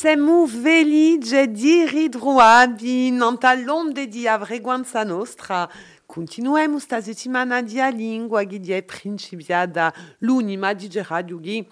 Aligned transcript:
Semu 0.00 0.46
velige 0.46 1.46
di 1.52 1.84
ridruadi 1.84 3.10
nanta 3.10 3.52
l'onde 3.52 4.08
di 4.08 4.26
avreguanza 4.26 5.04
nostra. 5.04 5.68
Continuemos 6.06 6.84
sta 6.84 7.02
settimana 7.02 7.60
di 7.60 7.78
a 7.78 7.90
lingua 7.90 8.44
che 8.44 8.58
di 8.58 8.72
è 8.72 8.82
principiata 8.82 9.92
l'unima 10.20 10.72
di 10.72 10.88
Radio 11.06 11.38
Ghi. 11.38 11.68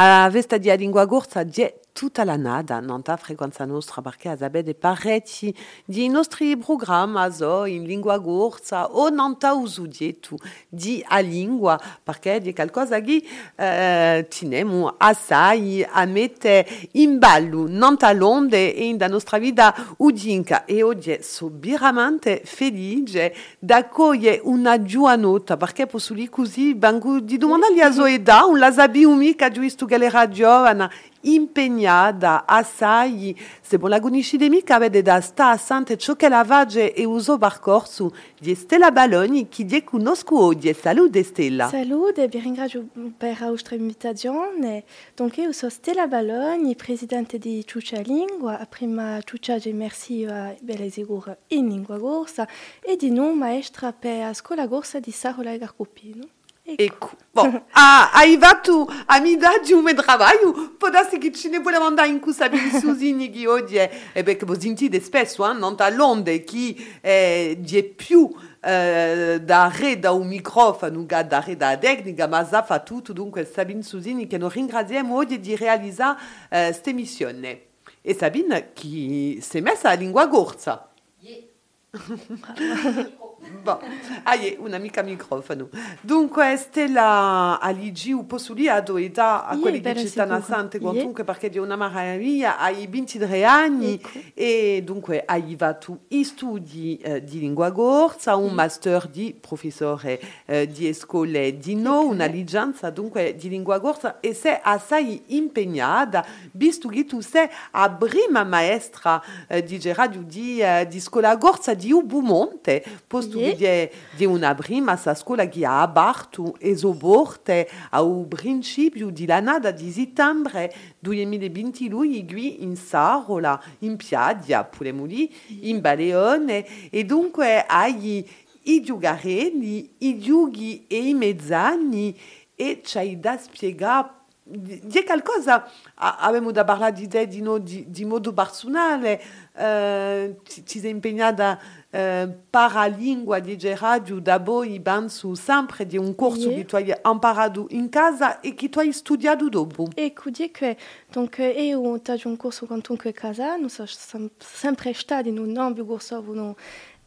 A 0.00 0.30
vesta 0.30 0.56
di 0.56 0.70
a 0.70 0.74
lingua 0.74 1.04
gorsa 1.04 1.42
di 1.42 1.70
tutta 1.92 2.24
la 2.24 2.36
nada, 2.36 2.80
nanta 2.80 3.16
frequenza 3.16 3.64
nostra 3.64 4.02
perché 4.02 4.30
azabede 4.30 4.74
parecchi 4.74 5.54
di 5.84 6.08
nostri 6.08 6.56
programmi 6.56 7.30
so 7.32 7.64
in 7.66 7.84
lingua 7.84 8.18
gorsa 8.18 8.90
o 8.90 9.08
nanta 9.10 9.52
usu 9.52 9.86
dietu 9.86 10.36
di 10.68 11.04
a 11.06 11.18
lingua 11.18 11.80
perché 12.02 12.40
di 12.40 12.54
qualcosa 12.54 13.00
che 13.00 13.22
eh, 13.54 14.26
tinemu 14.28 14.94
assai 14.96 15.86
a 15.88 16.04
mette 16.06 16.66
in 16.92 17.18
ballo 17.18 17.66
nanta 17.68 18.12
l'onde 18.12 18.74
e 18.74 18.94
da 18.96 19.06
nostra 19.06 19.38
vita 19.38 19.74
udinca. 19.98 20.64
E 20.64 20.82
oggi 20.82 21.18
so 21.20 21.50
veramente 21.52 22.42
felice 22.44 23.34
d'accogliere 23.58 24.40
una 24.44 24.82
giovanota 24.82 25.56
perché 25.56 25.86
posso 25.86 26.14
lì 26.14 26.28
così 26.28 26.74
banco 26.74 27.20
di 27.20 27.36
domandare 27.36 27.80
a 27.82 27.92
Zoeda 27.92 28.44
un 28.44 28.58
la 28.58 28.70
sabi 28.70 29.04
mica 29.06 29.50
giusto 29.50 29.86
che 29.86 29.96
era 29.96 30.28
giovane 30.28 30.90
impegnata 31.22 32.44
assai 32.46 33.38
se 33.60 33.78
bon 33.78 33.90
la 33.90 34.00
mica 34.00 34.78
vede 34.78 35.02
da 35.02 35.20
sta 35.20 35.56
sante 35.56 35.96
ciò 35.96 36.14
che 36.14 36.28
la 36.28 36.44
vage 36.44 36.92
e 36.92 37.04
uso 37.04 37.38
barcorso 37.38 38.14
di 38.38 38.54
Stella 38.54 38.90
Balogni 38.90 39.48
che 39.48 39.64
di 39.64 39.84
conosco 39.84 40.38
oggi. 40.38 40.72
Salute 40.72 41.22
Stella. 41.22 41.68
Salute, 41.68 42.28
vi 42.28 42.38
ringrazio 42.40 42.86
per 43.16 43.38
la 43.40 43.48
vostra 43.48 43.76
invitazione. 43.76 44.84
Donc 45.14 45.36
io 45.36 45.52
sono 45.52 45.70
Stella 45.70 46.06
Balogni, 46.06 46.74
presidente 46.74 47.38
di 47.38 47.64
Ciuccia 47.64 48.00
Lingua. 48.00 48.66
Prima 48.68 49.20
Ciuccia 49.22 49.58
di 49.58 49.72
merci 49.72 50.24
a 50.24 50.54
belle 50.60 50.90
sigur 50.90 51.36
in 51.48 51.68
lingua 51.68 51.98
gorsa 51.98 52.48
e 52.80 52.96
di 52.96 53.10
non 53.10 53.38
maestra 53.38 53.92
per 53.92 54.18
la 54.18 54.34
scuola 54.34 54.66
gorsa 54.66 55.00
di 55.00 55.10
Sarola 55.10 55.56
Garcupino. 55.56 56.40
Ecco. 56.64 57.10
Bom, 57.32 57.60
a, 57.72 58.12
arrivato 58.14 58.86
a 59.06 59.18
midade 59.18 59.74
o 59.74 59.82
meu 59.82 59.96
trabalho, 59.96 60.76
pode 60.78 60.96
ser 61.10 61.18
que 61.18 61.32
ci 61.32 61.48
ne 61.48 61.58
vuole 61.58 61.78
mandare 61.78 62.08
in 62.08 62.20
cusa 62.20 62.48
bin 62.48 62.70
susini 62.80 63.30
che 63.30 63.48
oggi 63.48 63.76
è, 63.76 63.90
e 64.12 64.22
beh, 64.22 64.36
che 64.36 64.46
voi 64.46 64.60
sentite 64.60 65.00
spesso, 65.00 65.48
eh, 65.48 65.54
non 65.54 65.76
l'onde 65.92 66.44
chi 66.44 66.74
è 67.00 67.56
più 67.96 68.30
eh, 68.60 69.40
da 69.42 69.72
re 69.74 69.98
da 69.98 70.12
un 70.12 70.28
microfono, 70.28 71.04
da 71.04 71.42
re 71.44 71.56
da 71.56 71.76
tecnica, 71.76 72.28
ma 72.28 72.44
sa 72.44 72.62
fa 72.62 72.78
tutto, 72.78 73.12
dunque 73.12 73.44
Sabine 73.44 73.82
Susini 73.82 74.28
che 74.28 74.38
noi 74.38 74.50
ringraziamo 74.50 75.16
oggi 75.16 75.40
di 75.40 75.56
realizzare 75.56 76.18
eh, 76.48 76.66
questa 76.66 76.92
missione. 76.92 77.62
E 78.00 78.14
Sabine 78.14 78.72
che 78.72 79.38
si 79.40 79.58
è 79.58 79.60
messa 79.60 79.90
a 79.90 79.94
lingua 79.94 80.26
gorsa. 80.26 80.88
Yeah. 81.18 83.10
Bon, 83.62 83.78
aie, 84.24 84.56
un'amica 84.58 85.02
microfono. 85.02 85.68
Dunque, 86.00 86.56
Stella 86.56 87.58
Aligi, 87.60 88.12
o 88.12 88.22
posso 88.22 88.54
lì 88.54 88.68
ad 88.68 88.88
età 88.88 89.46
a 89.46 89.58
quelli 89.58 89.80
che 89.80 89.96
ci 89.96 90.06
stanno 90.06 90.34
assante, 90.34 90.78
quantunque 90.78 91.24
perché 91.24 91.48
di 91.48 91.58
una 91.58 91.74
maraviglia, 91.74 92.58
hai 92.58 92.86
23 92.86 93.44
anni 93.44 93.94
ecco. 93.94 94.10
e 94.34 94.82
dunque 94.84 95.24
hai 95.24 95.54
fatto 95.58 96.00
i 96.08 96.22
studi 96.22 96.96
eh, 96.98 97.24
di 97.24 97.40
lingua 97.40 97.70
gorsa, 97.70 98.36
un 98.36 98.52
master 98.52 99.08
di 99.08 99.36
professore 99.38 100.20
eh, 100.46 100.68
di 100.68 100.92
scuole 100.92 101.56
di 101.58 101.74
no, 101.74 102.04
una 102.04 102.26
licenza 102.26 102.90
dunque 102.90 103.34
di 103.34 103.48
lingua 103.48 103.78
gorsa 103.78 104.20
e 104.20 104.34
sei 104.34 104.58
assai 104.62 105.22
impegnata, 105.28 106.24
visto 106.52 106.88
che 106.88 107.04
tu 107.04 107.20
sei 107.20 107.48
la 107.72 107.90
prima 107.90 108.44
maestra 108.44 109.20
eh, 109.48 109.62
di 109.62 109.80
radio 109.92 110.22
di, 110.22 110.62
di 110.88 111.00
scuola 111.00 111.34
gorsa 111.36 111.74
di 111.74 111.90
Ubumonte, 111.92 112.84
posto 113.06 113.31
studia 113.32 113.88
di 114.14 114.24
una 114.24 114.54
prima 114.54 114.96
sa 114.96 115.14
scuola 115.14 115.48
che 115.48 115.64
ha 115.64 115.82
aperto 115.82 116.54
e 116.58 116.76
soporte 116.76 117.68
al 117.90 118.26
principio 118.28 119.10
di 119.10 119.26
la 119.26 119.40
nada 119.40 119.70
di 119.70 119.90
settembre 119.90 120.72
2022 120.98 122.24
qui 122.26 122.62
in 122.62 122.76
Sarola, 122.76 123.60
in 123.80 123.96
Piadia, 123.96 124.64
Pulemuli, 124.64 125.32
in 125.62 125.80
Baleone. 125.80 126.90
E 126.90 127.04
dunque 127.04 127.64
hai 127.66 128.28
i 128.64 128.82
giugarelli, 128.82 129.94
i 129.98 130.18
giughi 130.18 130.84
e 130.86 131.08
i 131.08 131.14
mezzani 131.14 132.16
e 132.54 132.80
c'hai 132.82 133.18
da 133.18 133.36
spiegare 133.38 134.20
di 134.44 135.04
qualcosa 135.04 135.68
abbiamo 135.94 136.50
da 136.50 136.64
parlare 136.64 136.92
di 136.92 137.06
te 137.06 137.28
di, 137.28 137.40
no, 137.40 137.58
di, 137.58 137.84
di 137.88 138.04
modo 138.04 138.32
personale 138.32 139.22
eh, 139.54 140.36
ci, 140.42 140.66
ci 140.66 140.80
sei 140.80 140.90
impegnata 140.90 141.60
eh, 141.88 142.28
paralingua 142.50 143.38
di 143.38 143.56
radio 143.78 144.18
da 144.18 144.38
voi 144.38 144.80
penso 144.80 145.36
sempre 145.36 145.86
di 145.86 145.96
un 145.96 146.16
corso 146.16 146.48
yeah. 146.48 146.56
che 146.56 146.64
tu 146.64 146.74
hai 146.74 146.92
imparato 147.04 147.66
in 147.70 147.88
casa 147.88 148.40
e 148.40 148.54
che 148.54 148.68
tu 148.68 148.80
hai 148.80 148.92
studiato 148.92 149.48
dopo 149.48 149.86
ecco 149.94 150.30
di 150.30 150.50
che 150.50 150.76
donc 151.08 151.38
io 151.38 151.78
ho 151.78 152.00
fatto 152.02 152.28
un 152.28 152.36
corso 152.36 152.66
a 152.68 153.12
casa 153.12 153.54
non 153.54 153.68
sono 153.68 154.28
sempre 154.38 154.92
stata 154.92 155.28
in 155.28 155.38
un 155.38 155.56
ambito 155.56 155.86
corso 155.86 156.56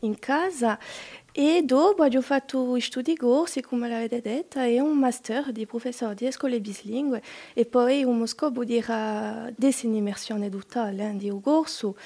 in 0.06 0.18
casa 0.20 0.80
e 1.38 1.64
dopo 1.66 2.04
ho 2.04 2.22
fatto 2.22 2.80
studi 2.80 3.18
corsi, 3.18 3.62
come 3.62 3.90
l'avete 3.90 4.22
detto, 4.22 4.62
e 4.62 4.80
un 4.80 4.98
master 4.98 5.52
di 5.52 5.66
professore 5.66 6.16
di 6.16 6.32
scuole 6.32 6.62
bislingue 6.62 7.22
e 7.54 7.66
poi 7.66 8.06
uno 8.06 8.26
scopo 8.26 8.64
di 8.64 8.82
immersione 9.98 10.50
totale 10.50 11.14
di 11.18 11.30
un 11.30 11.42
corso. 11.42 11.98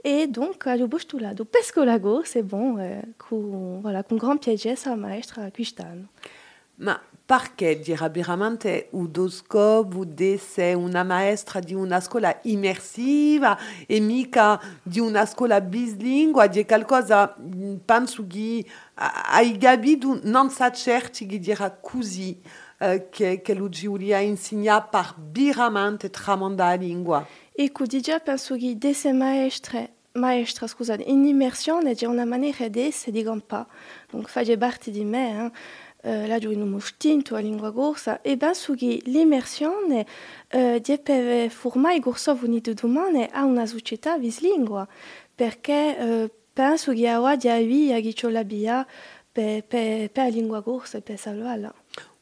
Et 0.00 0.26
donc, 0.30 0.64
ho 0.64 0.88
postulato 0.88 1.44
per 1.44 1.62
scuola 1.64 2.00
corsa, 2.00 2.38
e 2.38 2.44
bon, 2.44 2.80
eh, 2.80 3.12
con, 3.18 3.82
voilà, 3.82 4.02
con 4.04 4.16
gran 4.16 4.38
piacere 4.38 4.74
sa 4.74 4.94
maestra 4.94 5.50
quest'anno. 5.50 6.08
Ma 6.76 6.98
perché 7.28 7.82
veramente 8.10 8.88
udosco 8.92 9.86
udesse 9.92 10.72
una 10.72 11.02
maestra 11.02 11.60
di 11.60 11.74
una 11.74 12.00
scuola 12.00 12.34
immersiva 12.44 13.58
e 13.86 14.00
mica 14.00 14.58
di 14.82 14.98
una 14.98 15.26
scuola 15.26 15.60
bislingua, 15.60 16.46
di 16.46 16.64
qualcosa, 16.64 17.36
penso 17.84 18.26
che 18.26 18.64
hai 18.94 19.58
capito, 19.58 20.18
non 20.22 20.48
sa 20.48 20.72
certi 20.72 21.26
che 21.26 21.38
dirà 21.38 21.70
così, 21.70 22.40
eh, 22.78 23.08
che, 23.10 23.42
che 23.42 23.52
lui 23.52 23.68
Giulia 23.68 24.20
insegna 24.20 24.80
per 24.80 25.14
veramente 25.30 26.08
tramandare 26.08 26.78
la 26.78 26.82
lingua. 26.82 27.26
Di 27.52 28.00
già 28.00 28.20
penso 28.20 28.56
che 28.56 28.78
desse 28.78 29.12
maestre 29.12 29.96
maestra, 30.18 30.66
scusate, 30.66 31.02
in 31.04 31.24
immersione 31.24 31.94
c'è 31.94 32.06
una 32.06 32.24
maniera 32.24 32.68
di 32.68 32.80
essere 32.80 33.12
di. 33.12 33.66
Donc, 34.10 34.28
fa 34.28 34.42
parte 34.56 34.90
di 34.90 35.04
me, 35.04 35.50
eh. 36.02 36.24
Uh, 36.24 36.26
là 36.26 36.36
in 36.36 36.62
uno 36.62 36.78
stinto 36.78 37.34
a 37.34 37.40
lingua 37.40 37.70
gorsa 37.70 38.20
e 38.22 38.36
penso 38.36 38.74
che 38.74 39.00
l'immersione 39.04 40.06
uh, 40.52 40.78
deve 40.78 41.48
formare 41.50 41.96
i 41.96 42.00
gorsovuni 42.00 42.60
di 42.60 42.72
domani 42.74 43.28
a 43.30 43.44
una 43.44 43.66
società 43.66 44.16
bislingua 44.16 44.86
perché 45.34 45.96
uh, 45.98 46.30
penso 46.52 46.92
che 46.92 47.14
ora 47.14 47.36
di 47.36 47.48
avere 47.48 48.00
che 48.00 48.12
c'è 48.12 48.30
la 48.30 48.44
via 48.44 48.86
per, 49.30 49.64
per, 49.64 50.10
per 50.10 50.24
la 50.24 50.30
lingua 50.30 50.60
gorsa 50.60 50.98
e 50.98 51.00
per 51.00 51.18
salvarla 51.18 51.74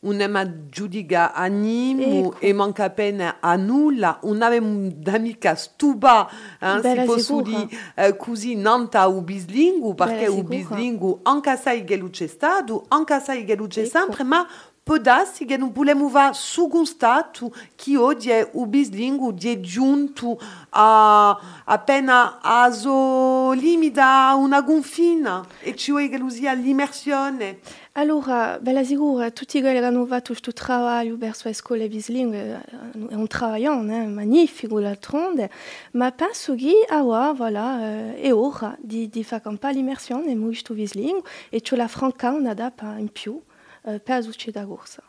un'ema 0.07 0.69
giudica 0.69 1.35
animo 1.35 2.29
ecco. 2.29 2.41
e 2.41 2.53
manca 2.53 2.85
appena 2.85 3.37
a 3.41 3.57
nulla, 3.57 4.19
un'ave 4.23 4.61
d'amica 4.97 5.55
stuba, 5.55 6.29
eh, 6.61 6.81
si 6.83 7.03
posso 7.05 7.41
dire 7.43 7.69
eh, 7.95 8.17
così, 8.17 8.55
nanta 8.55 9.07
u 9.07 9.23
bislingu, 9.23 9.95
perché 9.95 10.27
u 10.27 10.43
bislingu 10.43 11.21
anche 11.23 11.57
sai 11.57 11.85
che 11.85 11.97
luce 11.97 12.29
stato, 12.29 12.85
anche 12.89 13.21
sai 13.21 13.45
che 13.45 13.55
luce 13.57 13.83
ecco. 13.83 13.99
sempre, 13.99 14.25
ma 14.25 14.47
podassi 14.87 15.47
che 15.47 15.57
non 15.57 15.73
vogliamo 15.73 16.09
va 16.09 16.33
su 16.33 16.69
gustato 16.69 17.53
che 17.75 17.97
oggi 17.97 18.31
è 18.31 18.49
un 18.53 18.71
bislingu 18.71 19.33
di 19.33 19.61
giunto 19.61 20.39
a 20.71 21.37
appena 21.65 22.39
a 22.41 22.71
so 22.71 23.51
limita 23.51 24.33
una 24.37 24.61
gonfina 24.63 25.45
e 25.61 25.75
ci 25.75 25.91
vuoi 25.91 26.09
che 26.09 26.19
usi 26.19 26.49
l'immersione. 26.55 27.59
Allora, 27.95 28.61
bella 28.61 28.85
sicura, 28.85 29.33
tutti 29.33 29.61
quelli 29.61 29.81
che 29.81 29.85
hanno 29.85 30.07
fatto 30.07 30.37
questo 30.39 30.53
lavoro 30.69 31.17
verso 31.17 31.49
le 31.49 31.55
scuole 31.55 31.89
bilingue 31.89 32.63
è 33.09 33.15
un 33.15 33.27
lavoro 33.29 33.91
eh, 33.91 34.07
magnifico 34.07 34.79
d'altronde, 34.79 35.51
ma 35.93 36.13
penso 36.13 36.55
che 36.55 36.87
ora, 36.89 37.33
voilà, 37.33 38.15
è 38.15 38.33
ora 38.33 38.77
di, 38.79 39.09
di 39.09 39.25
fare 39.25 39.49
un 39.49 39.59
po' 39.59 39.67
l'immersione 39.67 40.31
in 40.31 40.45
questo 40.45 40.75
bilingue 40.75 41.29
e 41.49 41.61
c'è 41.61 41.75
la 41.75 41.89
franca 41.89 42.31
una 42.31 42.55
data 42.55 42.95
in 42.99 43.11
più. 43.11 43.43
Eh, 43.87 44.01
per 44.01 44.27
da 44.51 44.67
corsa. 44.67 45.01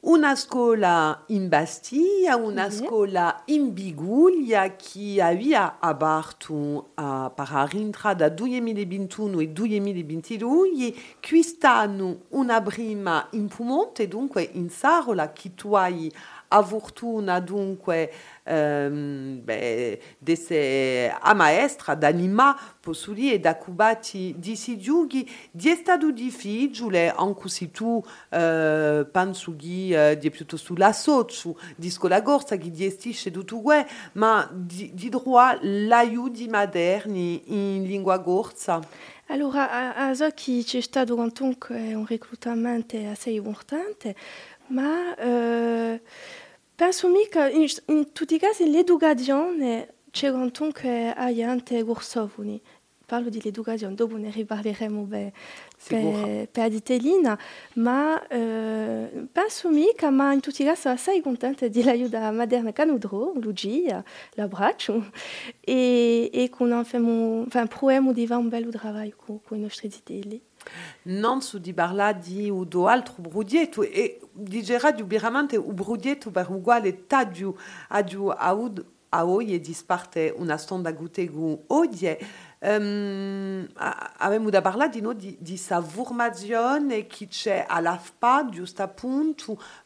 Una 0.00 0.34
scuola 0.34 1.24
in 1.28 1.48
Bastiglia, 1.48 2.36
una 2.36 2.66
mm 2.66 2.68
-hmm. 2.68 2.84
scuola 2.86 3.42
in 3.46 3.72
Biguglia 3.72 4.76
che 4.76 5.22
aveva 5.22 5.78
aperto 5.78 6.54
uh, 6.94 7.32
per 7.34 7.68
rientrare 7.70 8.16
da 8.16 8.28
2021 8.28 9.40
e 9.40 9.48
2022 9.48 10.94
quest'anno 11.26 12.24
una 12.30 12.60
prima 12.60 13.26
in 13.32 13.48
Pumonte, 13.48 14.06
dunque 14.06 14.42
in 14.52 14.68
Sarola, 14.68 15.32
che 15.32 15.54
tu 15.54 15.74
hai 15.74 16.12
a 16.48 16.62
fortuna 16.62 17.40
dunque 17.40 18.12
beh, 18.50 20.00
desse 20.18 21.16
d'anima 21.94 22.58
possuli 22.80 23.32
e 23.32 23.38
da 23.38 23.56
cubati 23.56 24.34
di 24.38 24.56
si 24.56 24.78
giughi 24.78 25.28
di 25.50 25.70
è 25.70 25.74
stato 25.76 26.10
difficile 26.10 27.12
anche 27.14 27.48
se 27.48 27.70
tu 27.70 28.02
eh, 28.30 29.06
penso 29.10 29.54
che 29.56 30.10
eh, 30.10 30.18
di 30.18 30.30
piuttosto 30.30 30.74
la 30.76 30.92
socio 30.92 31.58
di 31.76 31.90
scuola 31.90 32.20
gorsa 32.20 32.56
che 32.56 32.70
gestisce 32.70 33.30
tutto 33.30 33.60
questo 33.60 33.92
ma 34.12 34.48
di, 34.52 34.90
di 34.94 35.08
droit 35.08 35.62
moderni 36.48 37.42
in 37.46 37.84
lingua 37.84 38.18
gorsa 38.18 38.80
Allora, 39.26 39.70
a, 39.70 40.08
a 40.08 40.14
zo 40.14 40.28
che 40.34 40.62
c'è 40.64 40.80
stato 40.80 41.14
un 41.14 42.04
reclutamento 42.04 42.96
assai 42.96 43.36
importante, 43.36 44.16
ma 44.68 45.14
eh, 45.14 46.02
penso 46.80 47.08
mica, 47.08 47.46
in, 47.50 47.66
in 47.88 48.10
tutti 48.12 48.36
i 48.36 48.38
casi 48.38 48.70
l'educazione 48.70 49.96
c'è 50.10 50.30
comunque 50.30 51.12
aiante. 51.12 51.84
Parlo 53.04 53.28
di 53.28 53.38
l'educazione, 53.42 53.94
dopo 53.94 54.16
ne 54.16 54.30
riparleremo 54.30 55.02
per, 55.04 55.32
ma 57.74 58.26
eh, 58.28 59.26
penso 59.30 59.68
mica, 59.68 60.08
ma 60.08 60.32
in 60.32 60.40
tutti 60.40 60.62
i 60.62 60.64
casi 60.64 60.82
sono 60.82 60.94
assai 60.94 61.20
contenta 61.20 61.68
dell'aiuto 61.68 62.16
Lucia, 63.34 64.02
l'abbraccio, 64.34 65.10
e, 65.60 66.30
e 66.32 66.48
che 66.48 66.62
abbiamo, 66.62 67.42
enfin, 67.42 67.66
proviamo 67.66 68.12
di 68.14 68.26
fare 68.26 68.40
un 68.40 68.48
bel 68.48 68.62
lavoro 68.62 69.12
con, 69.16 69.42
con 69.42 69.58
i 69.58 69.60
nostri 69.60 69.90
zitelli. 69.90 70.40
Non 71.02 71.42
su 71.42 71.58
di 71.58 71.72
parla 71.72 72.12
di 72.12 72.50
udo 72.50 72.86
altro 72.86 73.14
brudietto 73.18 73.82
e 73.82 74.20
di 74.32 74.62
geradi 74.62 75.02
ubiramente 75.02 75.56
u 75.56 75.72
brudietto 75.72 76.30
per 76.30 76.50
uguale 76.50 77.06
tadio 77.06 77.56
adio 77.88 78.30
aud 78.30 78.84
a 79.10 79.26
oie 79.26 79.58
disparte 79.58 80.32
una 80.36 80.56
stonda 80.56 80.92
gutegu 80.92 81.64
odie 81.66 82.18
um, 82.60 83.66
avevamo 84.18 84.50
da 84.50 84.60
parlare 84.60 84.90
di, 84.90 85.00
no, 85.00 85.12
di, 85.12 85.36
di 85.40 85.56
sa 85.56 85.80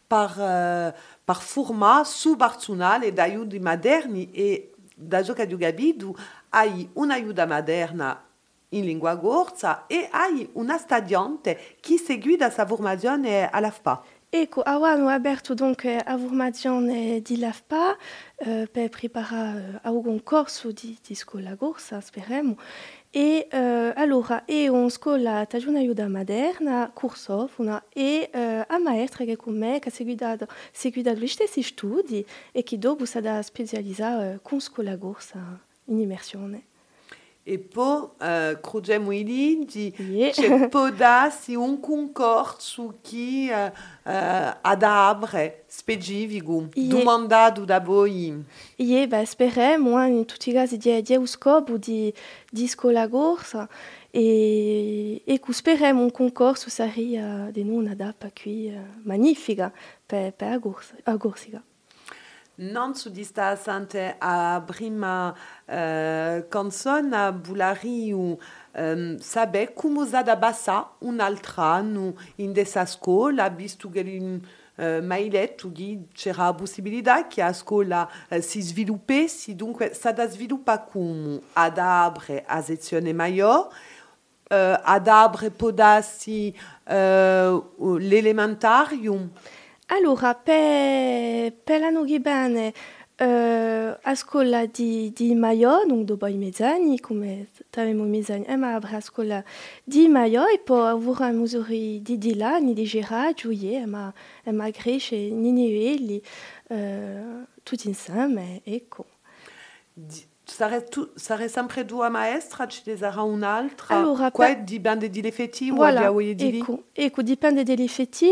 per, 0.06 0.31
uh, 0.36 0.92
per 1.25 1.36
formare 1.36 2.04
su 2.04 2.36
Barzunale 2.36 3.12
d'aiuti 3.12 3.58
moderni 3.60 4.31
e 4.31 4.72
da 4.94 5.22
che 5.22 5.48
ho 5.50 5.56
capito 5.56 6.14
hai 6.50 6.88
in 8.76 8.85
lingua 8.85 9.15
gorza 9.15 9.87
e 9.87 10.09
hai 10.11 10.49
una 10.53 10.79
stadiante 10.79 11.76
che 11.81 11.99
segue 11.99 12.37
sa 12.50 12.67
formazione 12.67 13.49
all'AFPA. 13.50 14.03
Ecco, 14.37 14.62
avevamo 14.62 15.09
aperto 15.11 15.55
donc 15.55 15.85
a 15.85 16.19
formazione 16.19 17.21
di 17.23 17.38
LAFPA 17.38 17.97
eh, 18.37 18.69
per 18.69 18.88
preparare 18.88 19.79
a 19.81 19.93
un 19.93 20.25
corso 20.25 20.73
di, 20.73 20.99
di 21.06 21.15
scuola 21.15 21.55
gorsa, 21.55 22.00
speriamo. 22.00 22.56
E 23.11 23.47
eh, 23.49 23.93
allora 23.94 24.44
è 24.44 24.67
una 24.67 24.88
scuola 24.88 25.47
di 25.47 25.77
aiuta 25.77 26.09
moderna, 26.09 26.91
e 27.93 28.29
eh, 28.32 28.65
a 28.67 28.79
maestra 28.79 29.25
che 29.25 29.37
con 29.37 29.56
me 29.56 29.79
ha 29.79 29.91
seguito, 29.91 30.37
gli 31.12 31.29
stessi 31.29 31.62
studi 31.62 32.27
e 32.50 32.65
che 32.65 32.77
dopo 32.77 33.05
si 33.05 33.19
è 33.19 33.20
gorsa 34.97 35.61
in 35.85 36.00
immersione. 36.00 36.74
E 37.46 37.58
poi 37.58 38.08
uh, 38.20 38.58
crugem 38.62 39.12
ili 39.12 39.67
di 39.67 39.93
Yeah. 39.99 40.32
c'è 40.32 40.49
un 41.56 41.79
concorso 41.79 42.94
che 43.02 43.50
uh, 43.52 44.08
uh, 44.08 44.56
ad 44.62 44.82
abre 44.82 45.64
specifico 45.67 46.69
Yeah. 46.75 46.88
domandato 46.88 47.64
da 47.67 47.81
voi. 47.81 48.43
E 48.76 49.06
beh, 49.06 49.26
speriamo 49.26 50.02
eh, 50.02 50.08
in 50.08 50.25
tutti 50.25 50.49
i 50.49 50.52
casi 50.55 50.79
di, 50.79 51.02
di 51.02 51.26
scopo 51.26 51.76
di, 51.76 52.11
di 52.50 52.67
scuola 52.67 53.06
gorsa 53.06 53.69
e, 54.11 55.20
e 55.23 55.41
che 55.41 55.52
speriamo 55.52 56.00
un 56.00 56.11
concorso 56.12 56.70
sarebbe 56.70 57.50
di 57.52 57.62
noi 57.62 57.94
qui 58.32 58.69
eh, 58.69 58.81
magnifica 59.02 59.70
per, 60.06 60.32
per 60.32 60.52
a. 61.05 61.62
Non 62.56 62.95
su 62.95 63.11
di 63.11 63.25
sta 63.25 63.56
sante 63.56 64.15
a 64.17 64.62
prima 64.65 65.31
uh, 65.31 66.47
canzone 66.49 67.33
bulari 67.33 68.12
u 68.12 68.39
um, 68.75 69.19
sabe 69.19 69.73
come 69.75 70.06
sa 70.06 70.23
da 70.23 70.37
bassa 70.37 70.89
un 71.01 71.19
altro 71.19 71.62
anno 71.62 72.15
in 72.37 72.53
dessa 72.53 72.87
scuola 72.87 73.49
visto 73.49 73.91
che 73.91 73.99
in 74.03 74.41
uh, 74.77 75.03
mailetto 75.03 75.67
di 75.67 76.06
c'era 76.15 76.55
a 77.41 77.53
scuola 77.53 78.09
uh, 78.29 78.41
si 78.41 78.61
sviluppessi 78.61 79.56
dunque 79.56 79.93
sa 79.93 80.12
da 80.12 80.29
sviluppa 80.29 80.79
come 80.79 81.41
ad 81.55 81.77
abre 81.77 82.45
a 82.47 82.62
sezione 82.62 83.12
maggiore 83.12 83.67
uh, 83.67 84.79
ad 84.81 85.09
abre 85.09 85.51
l'elementarium 87.99 89.31
Allora, 89.86 90.34
per, 90.34 91.52
per 91.62 91.81
l'anno 91.81 92.04
che 92.04 92.19
viene 92.19 92.72
eh, 93.16 93.98
a 94.00 94.14
scuola 94.14 94.66
di, 94.66 95.12
di 95.12 95.34
donc 95.86 96.04
dopo 96.04 96.26
come 97.00 97.48
avevamo 97.70 98.06
i 98.06 98.08
mezzani, 98.08 98.44
e 98.46 98.56
ma 98.56 98.74
a 98.76 99.00
scuola 99.00 99.44
di 99.84 100.08
Maio 100.08 100.46
e 100.46 100.58
poi 100.58 100.88
avrà 100.88 101.31
di 102.19 102.34
là, 102.34 102.58
ni 102.58 102.72
di 102.74 102.84
Gerard, 102.84 103.34
Giulier, 103.36 103.82
e 103.82 103.86
ma, 103.86 104.12
e 104.43 104.53
ma 104.53 104.70
Niueli, 105.53 106.22
eh, 106.69 107.44
tutti 107.62 107.86
insieme, 107.88 108.62
ecco. 108.64 109.06
Sare, 110.46 110.84
tu, 110.84 111.08
sare 111.15 111.48
sempre 111.48 111.86
due 111.86 112.08
maestra, 112.10 112.67
ci 112.69 112.82
ne 112.84 112.96
sarà 112.98 113.22
un'altra? 113.22 113.96
Allora, 113.96 114.31
Qua 114.31 114.46
per- 114.46 114.63
dipende 114.63 115.08
dagli 115.08 115.27
effettivi 115.27 115.70
Voilà, 115.70 116.13
o 116.13 116.20
di 116.34 116.51
lì? 116.51 116.58
ecco, 116.58 116.82
ecco, 116.93 117.22
dipende. 117.22 117.63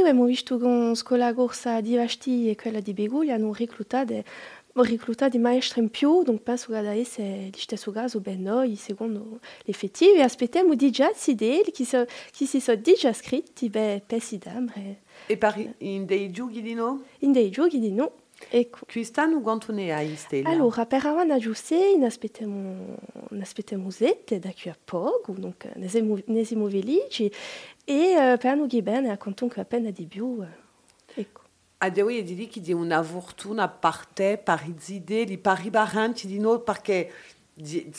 Abbiamo 0.00 0.26
visto 0.26 0.58
scuola 0.94 1.32
corsa 1.32 1.80
di 1.80 1.96
Vasti 1.96 2.50
e 2.50 2.54
quella 2.54 2.80
di 2.80 2.92
Beguglia 2.92 3.34
hanno 3.34 3.54
reclutato, 3.54 4.22
reclutato 4.74 5.38
maestri 5.38 5.80
in 5.80 5.88
più, 5.88 6.22
donc 6.22 6.42
stesso 7.60 7.90
caso 7.92 8.20
per 8.20 8.36
noi, 8.36 8.76
secondo 8.76 9.40
gli 9.64 9.70
effettivi. 9.70 10.18
E 10.18 10.22
aspettiamo 10.22 10.74
di 10.74 10.90
già 10.90 11.10
so, 11.86 12.04
si 12.30 12.44
già 12.94 13.12
settembre, 13.14 14.96
E 15.28 15.36
in 15.78 16.04
dei 16.04 16.30
di 16.60 16.74
no? 16.74 17.04
in 17.20 17.32
dei 17.32 17.48
giochi 17.48 17.78
di 17.78 17.90
no. 17.90 18.12
Quanto 19.40 19.72
ne 19.72 19.92
hai, 19.92 20.14
Stella? 20.16 20.48
Allora, 20.48 20.86
per 20.86 21.04
Awana 21.06 21.38
Giusse, 21.38 21.96
ne 21.96 22.06
aspettiamo, 22.06 22.96
ne 23.30 23.42
aspettiamo 23.42 23.90
sette 23.90 24.38
da 24.38 24.52
qui 24.52 24.70
a 24.70 24.76
poco, 24.82 25.32
donc 25.32 25.70
ne 25.74 25.88
siamo, 25.88 26.18
ne 26.26 26.44
siamo 26.44 26.68
felici. 26.68 27.30
E 27.84 27.94
eh, 27.94 28.36
per 28.38 28.44
l'anno 28.44 28.66
che 28.66 28.80
viene, 28.82 29.16
comunque 29.18 29.62
appena 29.62 29.90
di 29.90 30.06
più. 30.06 30.42
eh, 30.42 31.20
ecco. 31.20 31.40
A 31.78 31.90
voi 31.90 32.22
di 32.22 32.34
lì 32.34 32.48
che 32.48 32.60
di 32.60 32.72
una 32.72 33.02
fortuna 33.02 33.68
per 33.68 34.06
te, 34.12 34.38
per 34.38 34.62
i 34.66 34.92
idee, 34.92 35.38
per 35.38 35.60
i 35.64 35.70
baranti 35.70 36.26
di 36.26 36.38
noi, 36.38 36.60
perché 36.60 37.10
di, 37.52 37.90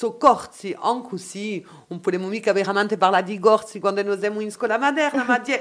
soccorsi, 0.00 0.74
anche 0.78 1.18
se 1.18 1.62
non 1.88 2.00
possiamo 2.00 2.28
mica 2.28 2.54
veramente 2.54 2.96
parlare 2.96 3.22
di 3.22 3.38
gorsi 3.38 3.80
quando 3.80 4.02
noi 4.02 4.18
siamo 4.18 4.40
in 4.40 4.50
scuola 4.50 4.78
moderna, 4.78 5.24
ma 5.24 5.38
di 5.44 5.52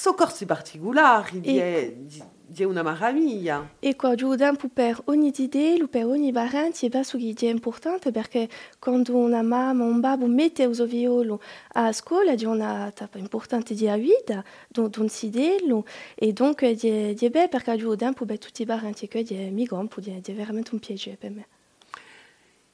soccorsi 0.00 0.46
particolari, 0.46 1.40
di, 1.40 1.60
di, 2.06 2.22
di 2.46 2.62
una 2.62 2.84
meraviglia. 2.84 3.68
Ecco, 3.80 4.06
aiutiamo 4.06 4.56
per 4.72 5.02
ogni 5.06 5.32
idea, 5.36 5.84
per 5.88 6.06
ogni 6.06 6.30
parente, 6.30 6.86
e 6.86 6.88
penso 6.88 7.18
che 7.18 7.34
è 7.36 7.46
importante 7.46 8.12
perché 8.12 8.48
quando 8.78 9.16
una 9.16 9.42
mamma 9.42 9.82
o 9.82 9.88
un 9.88 9.98
babbo 9.98 10.26
mette 10.26 10.62
il 10.62 10.86
violo 10.86 11.42
a 11.72 11.92
scuola, 11.92 12.32
è 12.32 12.44
una 12.44 12.92
tappa 12.94 13.18
importante 13.18 13.74
di 13.74 13.90
vita, 13.98 14.44
don, 14.68 14.88
don 14.88 15.08
si 15.08 15.30
dello, 15.30 15.84
e 16.14 16.32
donc 16.32 16.62
è, 16.62 16.76
bello 16.76 17.48
perché 17.48 17.70
aiutiamo 17.72 18.14
per 18.24 18.38
tutti 18.38 18.62
i 18.62 18.66
parenti, 18.66 19.08
che 19.08 19.24
è 19.26 19.50
migranti, 19.50 20.22
è 20.24 20.32
veramente 20.32 20.70
un 20.74 20.78
piacere 20.78 21.16
per 21.16 21.30
me. 21.32 21.46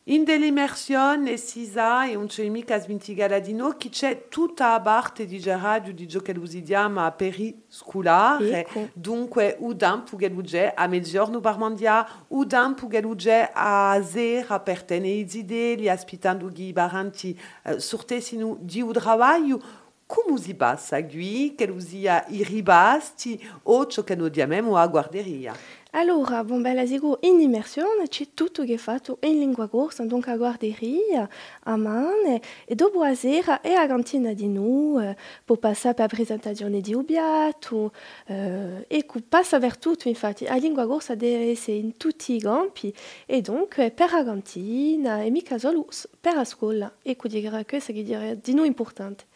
In 0.09 0.23
dell'immersione 0.25 1.39
si 1.39 1.65
sa, 1.65 2.07
e 2.07 2.13
non 2.13 2.27
c'è 2.27 2.47
mica 2.51 2.79
svintigata 2.79 3.39
di 3.39 3.55
noi, 3.55 3.75
che 3.79 3.89
c'è 3.89 4.29
tutta 4.29 4.73
la 4.73 4.81
parte 4.83 5.25
di 5.25 5.43
radio 5.43 5.95
di 5.95 6.07
ciò 6.07 6.21
che 6.21 6.33
usiamo 6.33 7.11
periscolare, 7.13 8.67
Ecco. 8.67 8.91
dunque 8.93 9.57
udam 9.61 10.05
pugelugge 10.05 10.75
a 10.75 10.87
mezzogiorno 10.89 11.41
per 11.41 11.57
mangiare, 11.57 12.07
udam 12.29 12.75
pugelugge 12.75 13.49
a 13.51 13.99
sera 14.05 14.61
per 14.61 14.83
tenere 14.83 15.27
idee, 15.33 15.89
aspettando 15.89 16.51
che 16.53 16.65
i 16.65 16.73
baranti 16.75 17.41
eh, 17.63 17.81
sortessino 17.81 18.59
di 18.61 18.83
un 18.83 18.93
lavoro, 18.93 19.63
come 20.05 20.39
si 20.39 20.55
passa 20.55 21.03
qui, 21.03 21.55
che 21.57 21.65
usia 21.65 22.27
i 22.29 22.45
ribasti 22.45 23.43
o 23.63 23.87
ciò 23.87 24.05
che 24.05 24.15
noi 24.15 24.31
chiamiamo 24.31 24.77
a 24.77 24.87
guarderia? 24.87 25.55
Allora, 25.97 26.43
bon, 26.43 26.61
ben, 26.61 26.75
la 26.75 26.87
zigo 26.87 27.19
in 27.21 27.39
immersione 27.41 28.09
c'è 28.09 28.27
tutto 28.35 28.65
che 28.65 28.75
è 28.75 28.77
fatto 28.79 29.19
in 29.21 29.39
lingua 29.39 29.69
corsa, 29.69 30.05
donc 30.05 30.27
a 30.27 30.37
guarderia, 30.37 31.29
a 31.63 31.77
man, 31.77 32.41
e 32.67 32.75
dopo 32.75 33.03
a 33.03 33.15
sera 33.15 33.61
è 33.61 33.75
a 33.75 33.87
cantina 33.87 34.33
di 34.33 34.49
noi, 34.49 35.07
eh, 35.07 35.17
per 35.45 35.57
passare 35.59 35.95
per 35.95 36.07
la 36.07 36.17
presentazione 36.17 36.81
di 36.81 36.95
Ubiato, 36.95 37.93
eh, 38.27 38.85
e 38.89 39.07
passa 39.29 39.61
per 39.61 39.79
tutto, 39.79 40.09
infatti, 40.09 40.47
la 40.47 40.57
lingua 40.57 40.85
corsa 40.85 41.15
deve 41.15 41.53
essere 41.53 41.77
in 41.77 41.97
tutti 41.97 42.35
i 42.35 42.41
campi, 42.41 42.93
e 43.25 43.41
donc 43.41 43.91
per 43.93 44.11
la 44.11 44.25
cantina, 44.25 45.23
e 45.23 45.31
mica 45.31 45.59
solo 45.59 45.87
per 46.21 46.35
la 46.35 46.45
scuola, 46.45 46.93
e 47.03 47.15
quindi 47.15 47.49
questo 47.65 47.93
che 47.93 48.03
dire 48.03 48.41
di 48.43 48.53
noi 48.53 48.67
importante. 48.67 49.27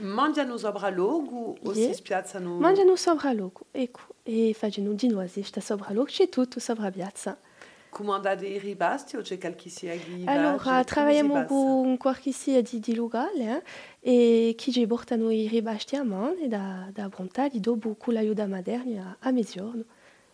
Mangiano 0.00 0.56
sopra 0.56 0.88
logo 0.90 1.56
o 1.62 1.72
si 1.72 1.92
spiazzano? 1.92 2.58
Mangiano 2.58 2.96
sopra 2.96 3.32
logo, 3.32 3.66
ecco. 3.70 4.00
E 4.22 4.54
facciano 4.56 4.92
di 4.92 5.08
nuovo, 5.08 5.28
sta 5.42 5.60
sopra 5.60 5.92
logo, 5.92 6.06
c'è 6.06 6.28
tutto 6.28 6.60
sopra 6.60 6.90
piazza. 6.90 7.38
Comandate 7.90 8.46
i 8.46 8.58
ribasti 8.58 9.16
o 9.16 9.20
c'è 9.20 9.36
qualche 9.36 9.68
si 9.68 9.88
aghi? 9.88 10.24
Allora, 10.26 10.84
travagliamo 10.84 11.44
con 11.44 11.96
qualche 11.96 12.32
di, 12.44 12.78
di 12.78 12.94
locale 12.94 13.64
eh, 14.00 14.50
e 14.50 14.54
chi 14.54 14.86
portano 14.86 15.30
i 15.30 15.48
ribasti 15.48 15.96
a 15.96 16.04
mano 16.04 16.36
e 16.36 16.46
da, 16.46 16.88
da 16.92 17.08
Brontali 17.08 17.58
dopo 17.58 17.96
con 17.96 18.14
l'aiuto 18.14 18.46
materna 18.46 19.16
a 19.18 19.30
mezzogiorno. 19.32 19.84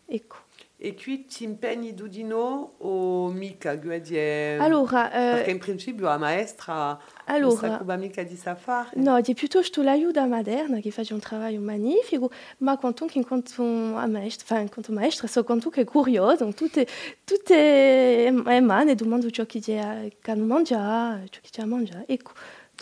Ecco. 0.04 0.36
E 0.76 0.94
qui 0.94 1.24
ti 1.24 1.44
impegni 1.44 1.94
Dudino 1.94 2.74
o 2.78 3.15
mica 3.30 3.74
guedie? 3.76 4.56
Allora, 4.58 5.10
eh, 5.10 5.34
perché 5.34 5.50
in 5.50 5.58
principio 5.58 6.06
la 6.06 6.18
maestra 6.18 6.98
allora, 7.24 7.78
mica 7.96 8.22
di 8.22 8.36
safari. 8.36 9.00
No, 9.00 9.20
piuttosto 9.34 9.82
materna 10.26 10.80
che 10.80 10.90
fa 10.90 11.02
un 11.10 11.20
lavoro 11.20 11.60
magnifico, 11.60 12.30
ma 12.58 12.76
quanto 12.76 13.06
che 13.06 13.24
quanto 13.24 13.62
a 13.62 14.06
maestra, 14.06 14.56
enfin, 14.56 14.68
quanto 14.68 14.92
maestra, 14.92 15.26
so 15.26 15.44
quanto 15.44 15.70
che 15.70 15.82
è 15.82 15.84
curioso, 15.84 16.52
tutte 16.52 16.86
tutte 17.24 18.30
le 18.30 18.60
mani 18.60 18.94
domandano 18.94 19.30
ciò 19.30 19.44
che 19.44 19.60
hanno 19.78 20.44
mangiato, 20.44 21.26
ciò 21.30 21.40
che 21.42 21.60
ha 21.60 21.66
mangiato, 21.66 22.04
ecco. 22.06 22.32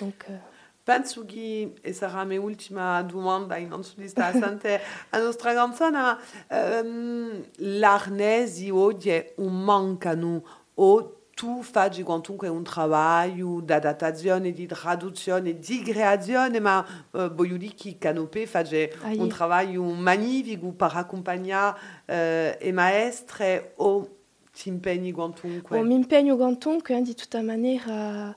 Donc, 0.00 0.26
euh, 0.28 0.53
Penso 0.84 1.24
che, 1.24 1.72
e 1.80 1.92
sarà 1.94 2.16
la 2.16 2.24
mia 2.24 2.38
ultima 2.38 3.00
domanda 3.00 3.56
innanzitutto 3.56 4.20
sante 4.38 4.78
a 5.08 5.18
nostra 5.18 5.54
canzone, 5.54 6.16
um, 6.50 7.42
l'arnesi 7.56 8.68
oggi 8.68 9.24
un 9.36 9.64
mancano 9.64 10.44
o 10.74 11.20
tu 11.34 11.62
fai 11.62 12.02
quantunque 12.02 12.48
un 12.48 12.62
lavoro 12.76 13.62
di 13.62 13.72
adattazione, 13.72 14.52
di 14.52 14.66
traduzione, 14.66 15.58
di 15.58 15.82
creazione, 15.82 16.60
ma 16.60 16.86
uh, 17.12 17.32
voglio 17.32 17.56
dire 17.56 17.72
che 17.74 17.96
Canopé 17.98 18.46
fa 18.46 18.62
un 19.04 19.34
lavoro 19.38 19.84
magnifico 19.84 20.70
per 20.72 20.90
accompagnare 20.92 21.78
uh, 22.04 22.62
le 22.62 22.72
maestre 22.72 23.72
o 23.76 24.16
ti 24.52 24.68
impegni 24.68 25.12
quantunque? 25.12 25.78
Oh, 25.78 25.82
mi 25.82 25.94
impegno 25.94 26.36
quantunque, 26.36 27.00
di 27.00 27.14
tutta 27.14 27.40
maniera... 27.40 28.36